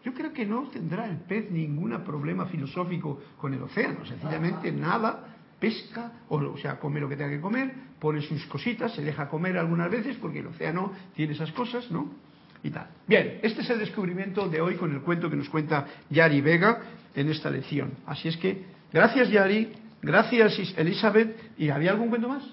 [0.05, 5.37] Yo creo que no tendrá el pez ningún problema filosófico con el océano, sencillamente nada,
[5.59, 9.29] pesca, o, o sea, come lo que tenga que comer, pone sus cositas, se deja
[9.29, 12.11] comer algunas veces porque el océano tiene esas cosas, ¿no?
[12.63, 12.89] Y tal.
[13.07, 16.81] Bien, este es el descubrimiento de hoy con el cuento que nos cuenta Yari Vega
[17.15, 17.93] en esta lección.
[18.07, 21.37] Así es que, gracias Yari, gracias Elizabeth.
[21.59, 22.45] ¿Y había algún cuento más?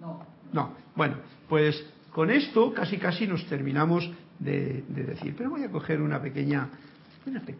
[0.00, 0.24] No.
[0.52, 0.74] No.
[0.94, 1.16] Bueno,
[1.48, 5.34] pues con esto casi casi nos terminamos de, de decir.
[5.36, 6.68] Pero voy a coger una pequeña,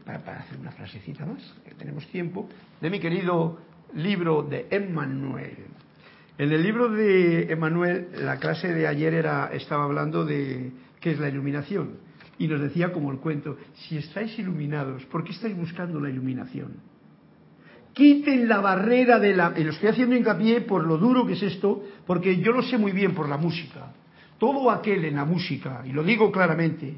[0.05, 2.49] para, para, hacer una frasecita más, que tenemos tiempo,
[2.81, 3.59] de mi querido
[3.95, 5.57] libro de Emmanuel.
[6.39, 10.71] En el libro de Emanuel, la clase de ayer era, estaba hablando de
[11.07, 11.99] qué es la iluminación.
[12.37, 16.79] Y nos decía como el cuento, si estáis iluminados, ¿por qué estáis buscando la iluminación?
[17.93, 19.55] Quiten la barrera de la...
[19.57, 22.77] Y lo estoy haciendo hincapié por lo duro que es esto, porque yo lo sé
[22.77, 23.93] muy bien por la música.
[24.37, 26.97] Todo aquel en la música, y lo digo claramente,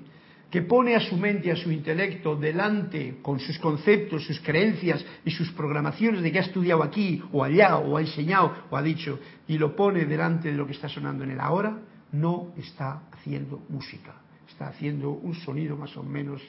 [0.50, 5.32] que pone a su mente, a su intelecto delante con sus conceptos, sus creencias y
[5.32, 9.20] sus programaciones de que ha estudiado aquí o allá o ha enseñado o ha dicho
[9.46, 11.78] y lo pone delante de lo que está sonando en el ahora,
[12.12, 14.14] no está haciendo música,
[14.48, 16.42] está haciendo un sonido más o menos,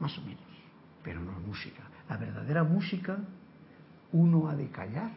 [0.00, 0.42] más o menos,
[1.02, 1.82] pero no música.
[2.08, 3.18] La verdadera música
[4.12, 5.10] uno ha de callar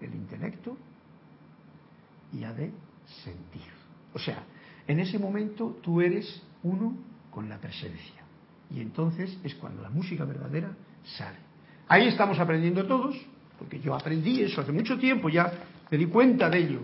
[0.00, 0.76] el intelecto
[2.32, 2.72] y ha de
[3.22, 3.72] sentir.
[4.12, 4.42] O sea,
[4.86, 6.96] en ese momento tú eres uno
[7.30, 8.22] con la presencia.
[8.70, 10.70] Y entonces es cuando la música verdadera
[11.04, 11.38] sale.
[11.88, 13.14] Ahí estamos aprendiendo todos,
[13.58, 15.52] porque yo aprendí eso hace mucho tiempo, ya
[15.90, 16.80] me di cuenta de ello.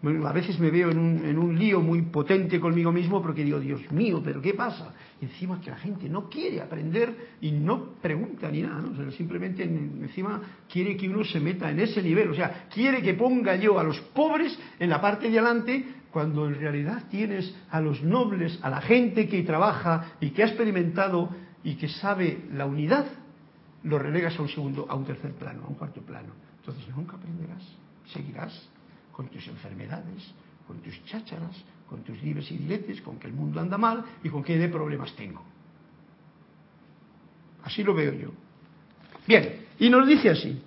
[0.00, 3.58] A veces me veo en un, en un lío muy potente conmigo mismo porque digo,
[3.58, 4.94] Dios mío, pero ¿qué pasa?
[5.20, 9.10] Encima que la gente no quiere aprender y no pregunta ni nada, ¿no?
[9.10, 10.40] simplemente encima
[10.70, 13.82] quiere que uno se meta en ese nivel, o sea, quiere que ponga yo a
[13.82, 18.70] los pobres en la parte de adelante cuando en realidad tienes a los nobles, a
[18.70, 21.30] la gente que trabaja y que ha experimentado
[21.64, 23.06] y que sabe la unidad,
[23.82, 26.34] lo relegas a un segundo, a un tercer plano, a un cuarto plano.
[26.60, 27.64] Entonces nunca aprenderás,
[28.12, 28.70] seguirás
[29.18, 30.32] con tus enfermedades,
[30.64, 31.56] con tus chácharas,
[31.88, 35.12] con tus libres y diletes, con que el mundo anda mal y con qué problemas
[35.16, 35.42] tengo.
[37.64, 38.28] Así lo veo yo.
[39.26, 40.62] Bien, y nos dice así,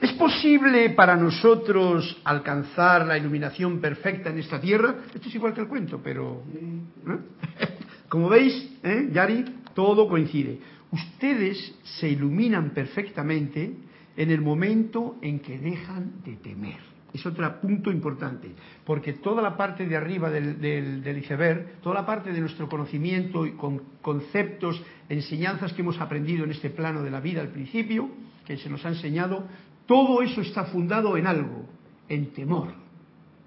[0.00, 5.00] ¿Es posible para nosotros alcanzar la iluminación perfecta en esta tierra?
[5.12, 6.44] Esto es igual que el cuento, pero...
[6.54, 7.18] ¿eh?
[8.08, 9.08] Como veis, ¿eh?
[9.12, 10.60] Yari, todo coincide.
[10.92, 13.89] Ustedes se iluminan perfectamente
[14.20, 16.76] en el momento en que dejan de temer.
[17.10, 18.50] Es otro punto importante,
[18.84, 23.52] porque toda la parte de arriba del, iceberg, toda la parte de nuestro conocimiento y
[23.52, 28.10] con conceptos, enseñanzas que hemos aprendido en este plano de la vida al principio,
[28.44, 29.48] que se nos ha enseñado,
[29.86, 31.64] todo eso está fundado en algo,
[32.10, 32.74] en temor.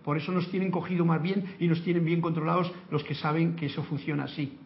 [0.03, 3.55] Por eso nos tienen cogido más bien y nos tienen bien controlados los que saben
[3.55, 4.57] que eso funciona así.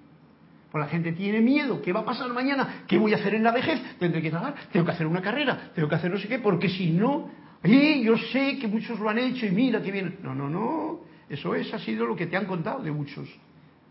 [0.71, 1.81] Pues la gente tiene miedo.
[1.81, 2.83] ¿Qué va a pasar mañana?
[2.87, 3.81] ¿Qué voy a hacer en la vejez?
[3.99, 6.69] Tendré que trabajar, tengo que hacer una carrera, tengo que hacer no sé qué, porque
[6.69, 7.29] si no,
[7.63, 10.17] y yo sé que muchos lo han hecho y mira que bien.
[10.23, 10.99] No, no, no.
[11.29, 13.27] Eso es, ha sido lo que te han contado de muchos.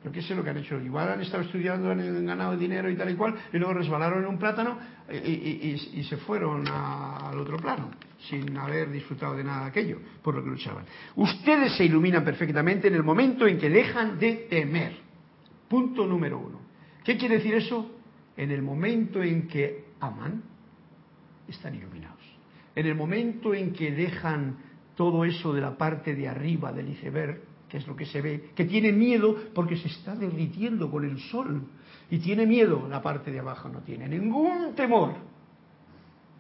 [0.03, 0.81] Pero qué sé lo que han hecho.
[0.81, 4.29] Igual han estado estudiando, han ganado dinero y tal y cual, y luego resbalaron en
[4.29, 4.79] un plátano
[5.11, 7.91] y, se fueron al otro plano,
[8.29, 10.85] sin haber disfrutado de nada de aquello, por lo que luchaban.
[11.17, 14.97] Ustedes se iluminan perfectamente en el momento en que dejan de temer.
[15.69, 16.56] Punto número uno.
[17.07, 17.89] ¿Qué quiere decir eso?
[18.37, 20.43] En el momento en que aman,
[21.47, 22.19] están iluminados.
[22.75, 24.57] En el momento en que dejan
[24.97, 28.51] todo eso de la parte de arriba del iceberg, que es lo que se ve,
[28.57, 31.63] que tiene miedo porque se está derritiendo con el sol
[32.11, 35.15] y tiene miedo, la parte de abajo no tiene ningún temor.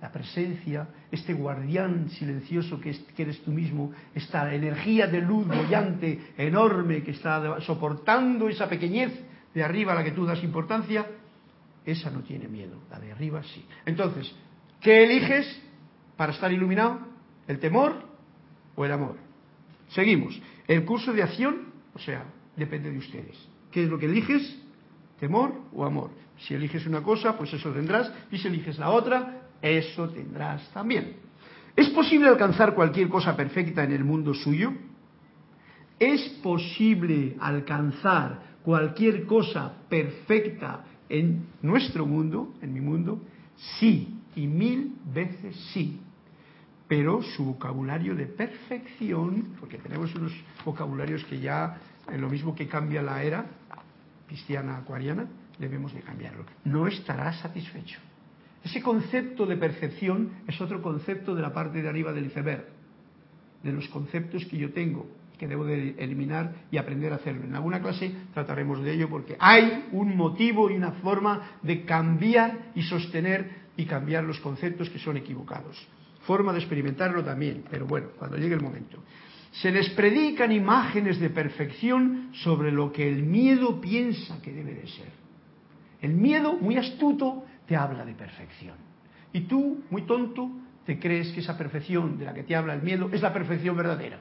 [0.00, 7.04] La presencia, este guardián silencioso que, eres tú mismo, esta energía de luz brillante, enorme,
[7.04, 9.25] que está soportando esa pequeñez
[9.56, 11.06] de arriba a la que tú das importancia,
[11.86, 13.64] esa no tiene miedo, la de arriba sí.
[13.86, 14.30] Entonces,
[14.82, 15.46] ¿qué eliges
[16.14, 16.98] para estar iluminado?
[17.48, 18.04] ¿El temor
[18.74, 19.16] o el amor?
[19.88, 20.38] Seguimos.
[20.68, 23.34] El curso de acción, o sea, depende de ustedes.
[23.72, 24.62] ¿Qué es lo que eliges?
[25.18, 26.10] ¿Temor o amor?
[26.36, 31.16] Si eliges una cosa, pues eso tendrás, y si eliges la otra, eso tendrás también.
[31.74, 34.74] ¿Es posible alcanzar cualquier cosa perfecta en el mundo suyo?
[35.98, 43.22] ¿Es posible alcanzar cualquier cosa perfecta en nuestro mundo, en mi mundo?
[43.78, 46.00] Sí, y mil veces sí
[46.88, 50.32] pero su vocabulario de perfección, porque tenemos unos
[50.64, 53.46] vocabularios que ya, en lo mismo que cambia la era
[54.26, 55.26] cristiana acuariana,
[55.58, 56.44] debemos de cambiarlo.
[56.64, 57.98] No estará satisfecho.
[58.62, 62.66] Ese concepto de percepción es otro concepto de la parte de arriba del iceberg,
[63.62, 65.06] de los conceptos que yo tengo,
[65.38, 67.44] que debo de eliminar y aprender a hacerlo.
[67.44, 72.72] En alguna clase trataremos de ello porque hay un motivo y una forma de cambiar
[72.74, 75.86] y sostener y cambiar los conceptos que son equivocados
[76.26, 78.98] forma de experimentarlo también, pero bueno, cuando llegue el momento.
[79.52, 84.86] Se les predican imágenes de perfección sobre lo que el miedo piensa que debe de
[84.88, 85.08] ser.
[86.02, 88.76] El miedo, muy astuto, te habla de perfección.
[89.32, 90.50] Y tú, muy tonto,
[90.84, 93.76] te crees que esa perfección de la que te habla el miedo es la perfección
[93.76, 94.18] verdadera.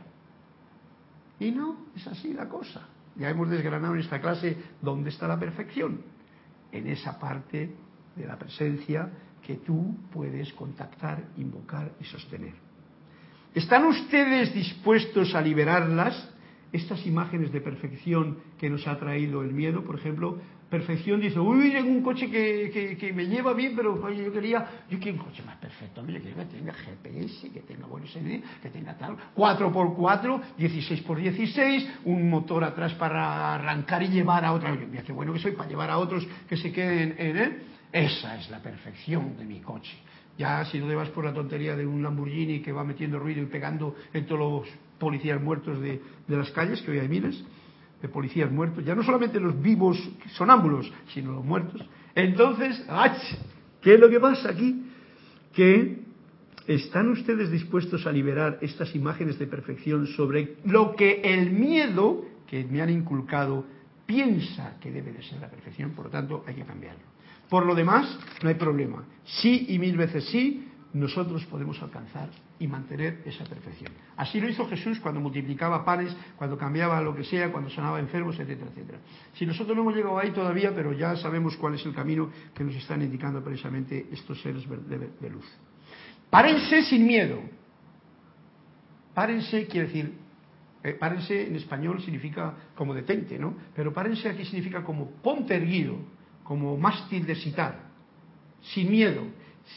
[1.40, 2.88] Y no, es así la cosa.
[3.16, 6.02] Ya hemos desgranado en esta clase dónde está la perfección.
[6.72, 7.76] En esa parte
[8.16, 9.10] de la presencia
[9.46, 12.54] que tú puedes contactar, invocar y sostener.
[13.54, 16.32] ¿Están ustedes dispuestos a liberarlas?
[16.74, 21.72] Estas imágenes de perfección que nos ha traído el miedo, por ejemplo, perfección dice, uy,
[21.72, 25.44] tengo un coche que, que, me lleva bien, pero yo quería, yo quiero un coche
[25.44, 32.30] más perfecto, mire, que tenga GPS, que tenga buenos que tenga tal, 4x4, 16x16, un
[32.30, 35.90] motor atrás para arrancar y llevar a otra, mira qué bueno que soy para llevar
[35.90, 39.96] a otros que se queden en él, esa es la perfección de mi coche.
[40.38, 43.42] Ya si no te vas por la tontería de un Lamborghini que va metiendo ruido
[43.42, 47.42] y pegando en todos los policías muertos de, de las calles, que hoy hay miles,
[48.02, 49.98] de policías muertos, ya no solamente los vivos
[50.34, 51.82] sonámbulos, sino los muertos.
[52.14, 53.18] Entonces, ¡ach!
[53.82, 54.84] ¿qué es lo que pasa aquí?
[55.54, 56.00] Que
[56.68, 62.64] están ustedes dispuestos a liberar estas imágenes de perfección sobre lo que el miedo que
[62.64, 63.66] me han inculcado
[64.06, 67.04] piensa que debe de ser la perfección, por lo tanto hay que cambiarlo.
[67.50, 69.06] Por lo demás, no hay problema.
[69.24, 73.92] Sí y mil veces sí, nosotros podemos alcanzar y mantener esa perfección.
[74.16, 78.40] Así lo hizo Jesús cuando multiplicaba panes, cuando cambiaba lo que sea, cuando sanaba enfermos,
[78.40, 79.00] etcétera, etcétera.
[79.34, 82.64] Si nosotros no hemos llegado ahí todavía, pero ya sabemos cuál es el camino que
[82.64, 85.46] nos están indicando precisamente estos seres de, luz.
[86.30, 87.42] Párense sin miedo.
[89.14, 90.14] Párense quiere decir,
[90.82, 93.54] eh, párense en español significa como detente, ¿no?
[93.76, 95.98] Pero párense aquí significa como ponte erguido,
[96.46, 97.90] como mástil de citar,
[98.62, 99.24] sin miedo,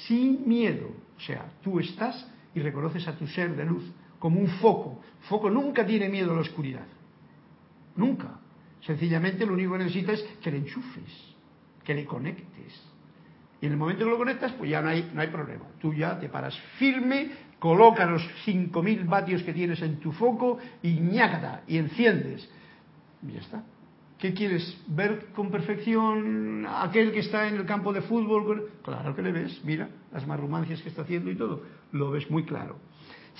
[0.06, 1.07] sin miedo.
[1.18, 3.84] O sea, tú estás y reconoces a tu ser de luz
[4.18, 5.00] como un foco.
[5.28, 6.86] Foco nunca tiene miedo a la oscuridad.
[7.96, 8.38] Nunca.
[8.80, 11.34] Sencillamente lo único que necesitas es que le enchufes,
[11.84, 12.80] que le conectes.
[13.60, 15.64] Y en el momento que lo conectas, pues ya no hay, no hay problema.
[15.80, 20.92] Tú ya te paras firme, colocas los 5.000 vatios que tienes en tu foco y
[20.92, 22.48] ñácata, y enciendes.
[23.26, 23.64] Y ya está.
[24.18, 24.80] ¿Qué quieres?
[24.86, 28.70] ¿Ver con perfección aquel que está en el campo de fútbol?
[28.84, 32.44] Claro que le ves, mira las marrumancias que está haciendo y todo, lo ves muy
[32.44, 32.78] claro.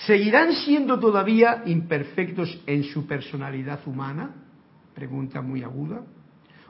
[0.07, 4.35] ¿Seguirán siendo todavía imperfectos en su personalidad humana?
[4.95, 6.03] Pregunta muy aguda.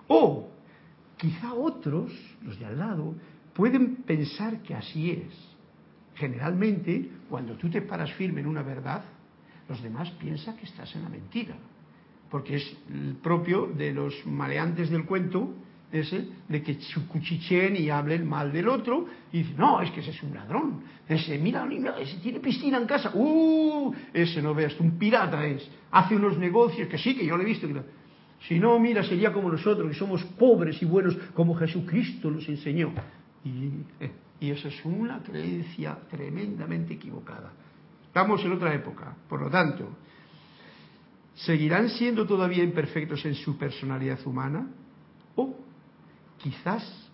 [0.07, 0.51] O
[1.17, 3.15] quizá otros, los de al lado,
[3.55, 5.35] pueden pensar que así es.
[6.15, 9.05] Generalmente, cuando tú te paras firme en una verdad,
[9.69, 11.55] los demás piensan que estás en la mentira
[12.31, 15.55] porque es el propio de los maleantes del cuento,
[15.91, 16.79] ese, de que
[17.09, 20.83] cuchicheen y hablen mal del otro, y dicen, no, es que ese es un ladrón,
[21.09, 21.67] ese, mira,
[21.99, 26.89] ese tiene piscina en casa, uh, ese no veas, un pirata es, hace unos negocios,
[26.89, 27.67] que sí, que yo lo he visto,
[28.47, 32.93] si no, mira, sería como nosotros, que somos pobres y buenos, como Jesucristo nos enseñó.
[33.45, 37.53] Y, eh, y eso es una creencia tremendamente equivocada.
[38.07, 39.89] Estamos en otra época, por lo tanto,
[41.39, 44.67] ¿Seguirán siendo todavía imperfectos en su personalidad humana?
[45.37, 45.55] O
[46.39, 47.11] quizás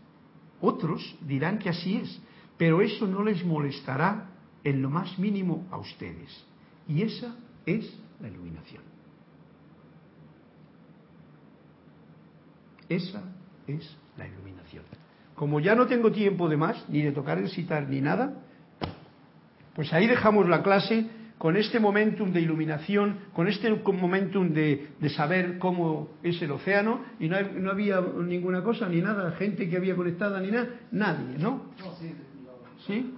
[0.61, 2.21] otros dirán que así es,
[2.57, 4.31] pero eso no les molestará
[4.63, 6.45] en lo más mínimo a ustedes.
[6.89, 7.35] Y esa
[7.67, 8.83] es la iluminación.
[12.89, 13.23] Esa
[13.67, 14.85] es la iluminación.
[15.35, 18.43] Como ya no tengo tiempo de más, ni de tocar el citar ni nada,
[19.75, 21.09] pues ahí dejamos la clase
[21.45, 27.29] con este momentum de iluminación, con este momentum de, saber cómo es el océano, y
[27.29, 31.67] no, no, había ninguna cosa, ni nada, gente que había conectada, ni nada, nadie, ¿no?
[32.87, 33.13] ¿Sí?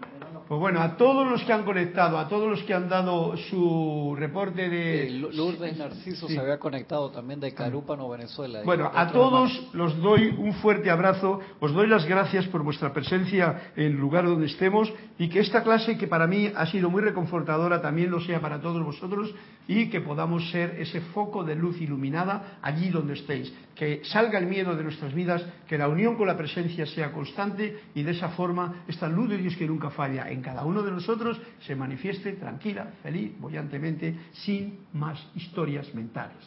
[0.49, 4.15] Pues bueno, a todos los que han conectado, a todos los que han dado su
[4.17, 5.11] reporte de...
[5.11, 8.63] Lourdes Narciso se había conectado también de Carúpano, Venezuela.
[8.65, 13.73] Bueno, a todos los doy un fuerte abrazo, os doy las gracias por vuestra presencia
[13.75, 17.03] en el lugar donde estemos y que esta clase, que para mí ha sido muy
[17.03, 19.35] reconfortadora, también lo sea para todos vosotros
[19.67, 23.53] y que podamos ser ese foco de luz iluminada allí donde estéis.
[23.75, 27.81] Que salga el miedo de nuestras vidas, que la unión con la presencia sea constante
[27.95, 30.93] y de esa forma esta luz de Dios que nunca falla en cada uno de
[30.93, 36.45] nosotros se manifieste tranquila, feliz, bollantemente, sin más historias mentales.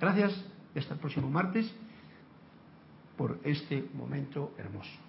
[0.00, 0.32] Gracias
[0.74, 1.70] y hasta el próximo martes
[3.16, 5.07] por este momento hermoso.